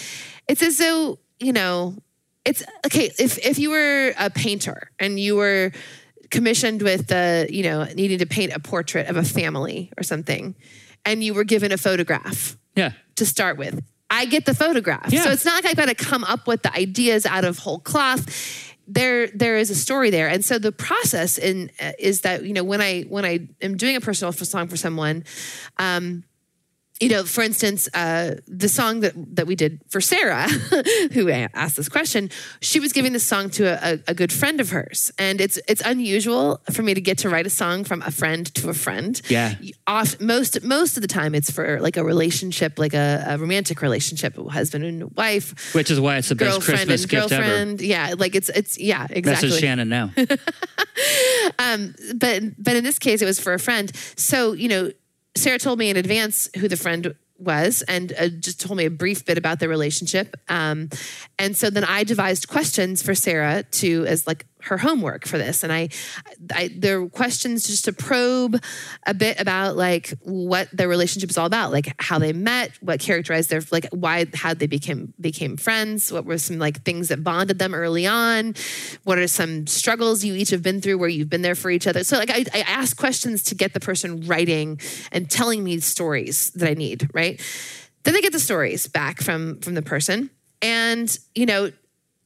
[0.48, 1.97] it's as though you know
[2.44, 5.72] it's okay if if you were a painter and you were
[6.30, 10.55] commissioned with the you know needing to paint a portrait of a family or something
[11.05, 12.93] and you were given a photograph Yeah.
[13.16, 13.80] to start with
[14.10, 15.12] i get the photograph.
[15.12, 15.24] Yeah.
[15.24, 17.80] so it's not like i've got to come up with the ideas out of whole
[17.80, 18.74] cloth.
[18.88, 20.28] There there is a story there.
[20.28, 23.76] And so the process in uh, is that you know when i when i am
[23.76, 25.24] doing a personal song for someone
[25.78, 26.22] um
[27.01, 30.48] you know, for instance, uh, the song that, that we did for Sarah,
[31.12, 34.70] who asked this question, she was giving this song to a, a good friend of
[34.70, 38.10] hers, and it's it's unusual for me to get to write a song from a
[38.10, 39.20] friend to a friend.
[39.28, 39.55] Yeah.
[39.86, 43.82] Oft, most most of the time, it's for like a relationship, like a, a romantic
[43.82, 47.43] relationship, husband and wife, Which is why it's the best Christmas and gift ever.
[47.43, 47.81] girlfriend.
[47.82, 50.12] Yeah, like it's it's yeah, exactly Message Shannon now.
[51.59, 54.90] um, but but in this case it was for a friend so you know
[55.36, 58.90] sarah told me in advance who the friend was and uh, just told me a
[58.90, 60.36] brief bit about their relationship.
[60.48, 60.88] Um,
[61.38, 65.62] and so then i devised questions for sarah to as like her homework for this.
[65.62, 65.88] And I,
[66.52, 68.62] I there were questions just to probe
[69.06, 73.01] a bit about like what their relationship is all about like how they met what
[73.01, 77.22] characterized their like why how they became became friends what were some like things that
[77.22, 78.55] bonded them early on
[79.05, 81.86] what are some struggles you each have been through where you've been there for each
[81.86, 82.05] other?
[82.05, 84.80] So like i, I ask questions to get the person writing
[85.12, 87.40] and telling me stories that i need right?
[88.05, 90.30] Then they get the stories back from from the person.
[90.62, 91.72] And you know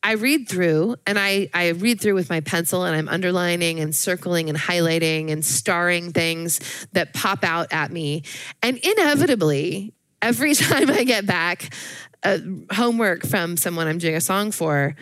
[0.02, 3.94] I read through and I, I read through with my pencil and I'm underlining and
[3.94, 6.60] circling and highlighting and starring things
[6.93, 8.22] that pop out at me.
[8.62, 11.74] And inevitably, every time I get back
[12.22, 12.39] uh,
[12.72, 14.94] homework from someone I'm doing a song for,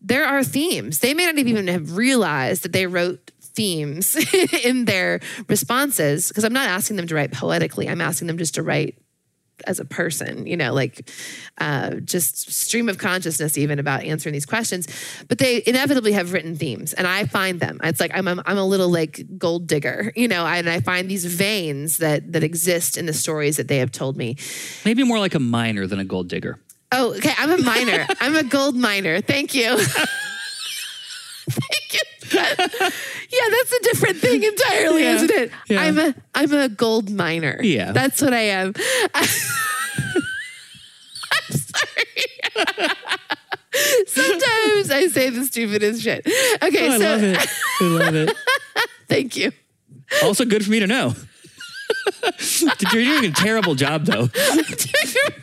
[0.00, 0.98] there are themes.
[0.98, 4.16] They may not even have realized that they wrote themes
[4.64, 7.88] in their responses because I'm not asking them to write poetically.
[7.88, 8.98] I'm asking them just to write
[9.66, 11.10] as a person, you know, like
[11.58, 14.88] uh, just stream of consciousness, even about answering these questions.
[15.28, 17.80] But they inevitably have written themes, and I find them.
[17.82, 21.08] It's like I'm a, I'm a little like gold digger, you know, and I find
[21.08, 24.36] these veins that that exist in the stories that they have told me.
[24.84, 26.58] Maybe more like a miner than a gold digger.
[26.92, 27.32] Oh, okay.
[27.38, 28.06] I'm a miner.
[28.20, 29.20] I'm a gold miner.
[29.20, 29.78] Thank you.
[31.50, 32.00] Thank you.
[32.32, 35.14] yeah, that's a different thing entirely, Yeah.
[35.16, 35.50] isn't it?
[35.68, 35.80] Yeah.
[35.82, 37.58] I'm a I'm a gold miner.
[37.62, 37.92] Yeah.
[37.92, 38.72] That's what I am.
[39.14, 39.26] I'm
[41.50, 42.06] sorry.
[44.06, 46.26] Sometimes I say the stupidest shit.
[46.62, 47.48] Okay, Oh, I so love it.
[47.80, 48.36] I love it.
[49.08, 49.52] thank you.
[50.22, 51.14] Also good for me to know.
[52.92, 54.26] You're doing a terrible job though.
[54.26, 54.64] Doing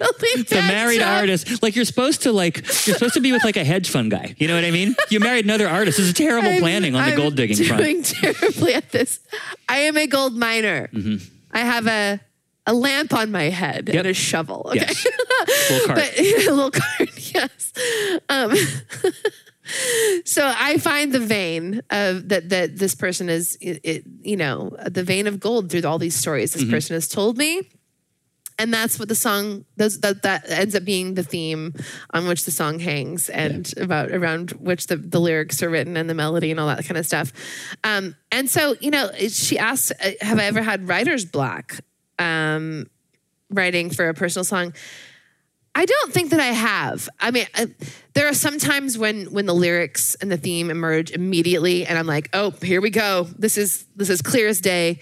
[0.02, 1.19] a really The bad married job.
[1.19, 2.57] artist, like you're supposed to like
[2.88, 4.36] you're supposed to be with like a hedge fund guy.
[4.38, 4.95] You know what I mean?
[5.10, 5.98] You married another artist.
[5.98, 7.81] This is terrible I'm- planning on the I'm gold digging front.
[7.84, 9.19] doing terribly at this.
[9.68, 10.88] I am a gold miner.
[10.94, 11.18] Mm-hmm.
[11.52, 12.19] I have a
[12.68, 13.95] a lamp on my head Yep.
[13.95, 14.68] and a shovel.
[14.69, 14.80] Okay.
[14.80, 15.06] Yes.
[15.72, 15.99] Little cart.
[15.99, 17.73] but a little card, yes.
[18.30, 18.53] Um,
[20.26, 24.76] so I find the vein of that that this person is, it, it, you know,
[24.86, 26.66] the vein of gold through all these stories Mm-hmm.
[26.66, 27.70] this person has told me.
[28.58, 31.74] And that's what the song those, that that ends up being the theme
[32.10, 36.10] on which the song hangs, and about around which the, the lyrics are written and
[36.10, 37.32] the melody and all that kind of stuff.
[37.86, 41.80] Um, and so, you know, she asks, uh, "Have I ever had writer's block
[42.18, 42.88] um,
[43.50, 44.74] writing for a personal song?"
[45.76, 47.08] I don't think that I have.
[47.20, 47.68] I mean, uh,
[48.14, 52.08] there are some times when when the lyrics and the theme emerge immediately, and I'm
[52.08, 53.28] like, "Oh, here we go.
[53.38, 55.00] This is this is clear as day."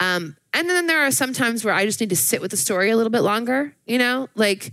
[0.00, 2.56] Um, and then there are some times where I just need to sit with the
[2.56, 3.74] story a little bit longer.
[3.86, 4.72] You know, like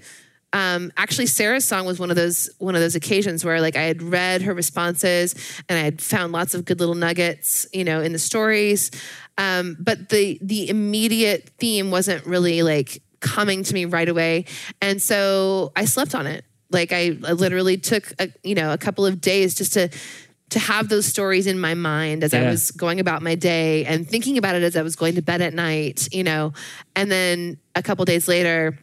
[0.53, 3.83] um, actually Sarah's song was one of those one of those occasions where like I
[3.83, 5.33] had read her responses
[5.69, 8.91] and I had found lots of good little nuggets, you know, in the stories.
[9.37, 14.45] Um, but the the immediate theme wasn't really like coming to me right away,
[14.81, 16.43] and so I slept on it.
[16.69, 19.89] Like I, I literally took a, you know a couple of days just to
[20.49, 24.05] to have those stories in my mind as I was going about my day and
[24.05, 26.51] thinking about it as I was going to bed at night, you know,
[26.93, 28.77] and then a couple days later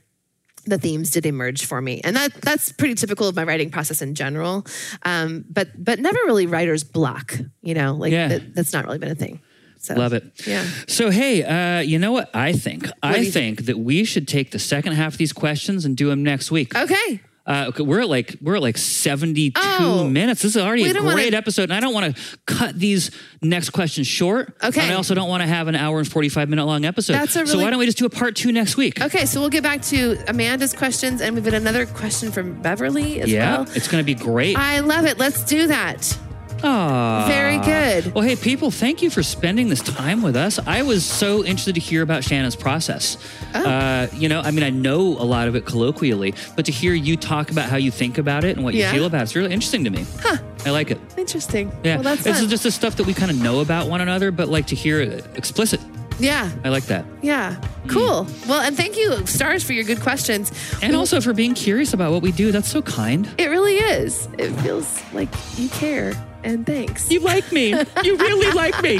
[0.65, 2.01] the themes did emerge for me.
[2.05, 4.67] And that that's pretty typical of my writing process in general.
[5.03, 8.29] Um, but but never really writer's block you know like Yeah.
[8.29, 9.41] that, that's not really been a thing
[9.79, 10.25] so Love it.
[10.47, 12.85] yeah So hey, uh, you know what I think?
[12.87, 15.97] do I you think that we should take the second half of these questions and
[15.97, 16.75] do them next week.
[16.77, 20.05] okay Uh, okay, we're at like we're at like seventy two Oh.
[20.07, 20.43] minutes.
[20.43, 23.11] This is already a great wanna- episode, and I don't want to cut these
[23.41, 24.53] next questions short.
[24.63, 24.83] Okay.
[24.83, 27.15] and I also don't want to have an hour and forty five minute long episode.
[27.15, 27.53] That's a really...
[27.53, 29.01] so why don't we just do a part two next week?
[29.01, 33.23] Okay, so we'll get back to Amanda's questions, and we've got another question from Beverly
[33.23, 33.67] as yeah, well.
[33.75, 34.55] it's going to be great.
[34.59, 35.17] I love it.
[35.19, 36.19] Let's do that.
[36.63, 37.27] Aw.
[37.29, 38.15] Very good.
[38.15, 40.59] Well, hey, people, thank you for spending this time with us.
[40.67, 43.17] I was so interested to hear about Shannon's process.
[43.55, 43.65] Oh.
[43.65, 46.93] Uh, you know, I mean, I know a lot of it colloquially, but to hear
[46.95, 48.91] you talk about how you think about it and what Yeah.
[48.93, 50.05] you feel about it, it's really interesting to me.
[50.21, 50.39] Huh.
[50.67, 50.99] I like it.
[51.17, 51.71] Interesting.
[51.85, 54.01] Yeah, Well, that's this is just the stuff that we kind of know about one
[54.01, 55.81] another, but like to hear it explicit.
[56.19, 56.51] yeah.
[56.65, 57.05] I like that.
[57.23, 57.55] Yeah.
[57.87, 58.27] Cool.
[58.49, 60.51] Well, and thank you, Stars, for your good questions.
[60.83, 62.51] And also for being curious about what we do.
[62.51, 63.29] That's so kind.
[63.39, 64.29] It really is.
[64.37, 66.13] It feels like you care.
[66.49, 67.11] And thanks.
[67.11, 67.69] You like me.
[68.03, 68.97] You really like me.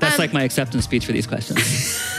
[0.00, 2.04] That's Um, like my acceptance speech for these questions.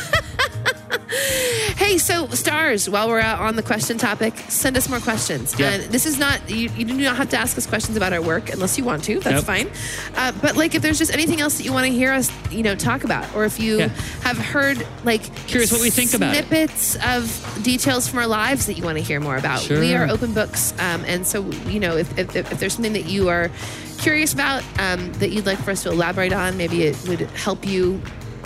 [1.89, 5.59] Hey, so stars, while we're out on the question topic, send us more questions.
[5.59, 5.71] Yeah.
[5.71, 8.21] And this is not, you, you do not have to ask us questions about our
[8.21, 9.15] work unless you want to.
[9.19, 9.45] That's Nope.
[9.45, 9.71] fine.
[10.15, 12.61] Uh, but like if there's just anything else that you want to hear us, you
[12.61, 13.87] know, talk about, or if you Yeah.
[14.21, 16.45] have heard like Curious what we think about it.
[16.45, 19.61] snippets of details from our lives that you want to hear more about.
[19.61, 19.79] Sure.
[19.79, 20.73] We are open books.
[20.73, 23.49] Um, and so, you know, if, if, if there's something that you are
[23.97, 27.65] curious about um, that you'd like for us to elaborate on, maybe it would help
[27.65, 27.99] you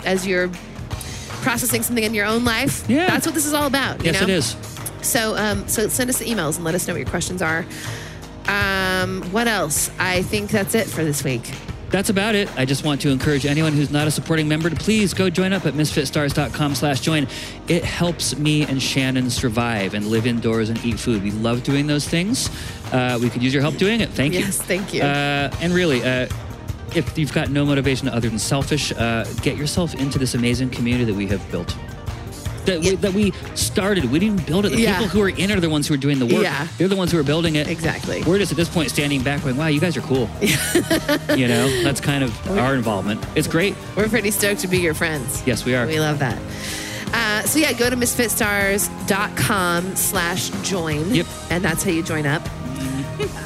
[0.06, 0.50] as you're
[1.44, 2.88] processing something in your own life.
[2.88, 3.06] Yeah.
[3.06, 4.00] That's what this is all about.
[4.00, 4.24] you yes, know?
[4.24, 4.56] it is.
[5.02, 7.66] So, um, so send us the emails and let us know what your questions are.
[8.48, 9.90] Um, what else?
[9.98, 11.50] I think that's it for this week.
[11.90, 12.50] That's about it.
[12.56, 15.52] I just want to encourage anyone who's not a supporting member to please go join
[15.52, 17.28] up at misfitstars.com slash join.
[17.68, 21.22] It helps me and Shannon survive and live indoors and eat food.
[21.22, 22.50] We love doing those things.
[22.90, 24.10] Uh, we could use your help doing it.
[24.10, 24.40] Thank you.
[24.40, 25.02] Yes, thank you.
[25.02, 26.26] Uh, and really, uh,
[26.96, 31.04] if you've got no motivation other than selfish, uh, get yourself into this amazing community
[31.04, 31.76] that we have built.
[32.66, 32.96] That, we, Yeah.
[33.00, 34.10] that we started.
[34.10, 34.70] We didn't build it.
[34.70, 34.94] The Yeah.
[34.94, 36.42] people who are in it are the ones who are doing the work.
[36.44, 36.66] Yeah.
[36.78, 37.68] They're the ones who are building it.
[37.68, 38.22] Exactly.
[38.22, 40.30] We're just at this point standing back going, wow, you guys are cool.
[41.36, 43.22] you know, that's kind of our involvement.
[43.34, 43.74] It's great.
[43.96, 45.42] We're pretty stoked to be your friends.
[45.44, 45.86] Yes, we are.
[45.86, 46.38] We love that.
[47.12, 51.14] Uh, so yeah, go to misfitstars.com slash join.
[51.14, 51.26] Yep.
[51.50, 52.42] And that's how you join up.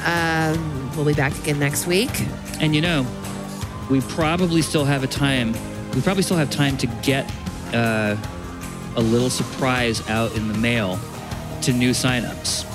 [0.05, 2.09] um, we'll be back again next week.
[2.61, 3.05] And you know,
[3.89, 5.53] we probably still have a time.
[5.93, 7.31] We probably still have time to get
[7.73, 8.15] uh,
[8.95, 10.99] a little surprise out in the mail
[11.63, 12.65] to new signups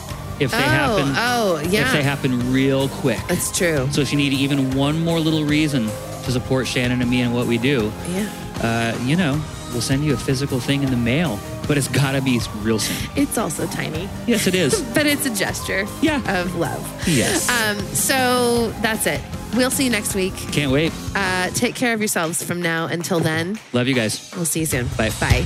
[0.41, 1.15] if they oh, happen.
[1.17, 1.87] oh, yeah.
[1.87, 3.21] If they happen real quick.
[3.29, 3.89] That's true.
[3.93, 5.87] So if you need even one more little reason
[6.25, 8.29] to support Shannon and me and what we do, yeah.
[8.63, 9.41] uh, you know,
[9.73, 11.39] we'll send you a physical thing in the mail.
[11.67, 13.11] But it's gotta be real soon.
[13.17, 14.83] It's also tiny, Yes, it is.
[14.95, 16.43] but it's a gesture Yeah.
[16.43, 16.83] of love.
[17.07, 17.49] Yes.
[17.49, 19.21] Um, so that's it.
[19.57, 20.35] We'll see you next week.
[20.35, 20.93] Can't wait.
[21.15, 23.59] Uh, take care of yourselves from now until then.
[23.73, 24.33] Love you guys.
[24.35, 24.89] We'll see you soon.
[24.97, 25.11] Bye.
[25.21, 25.45] Bye.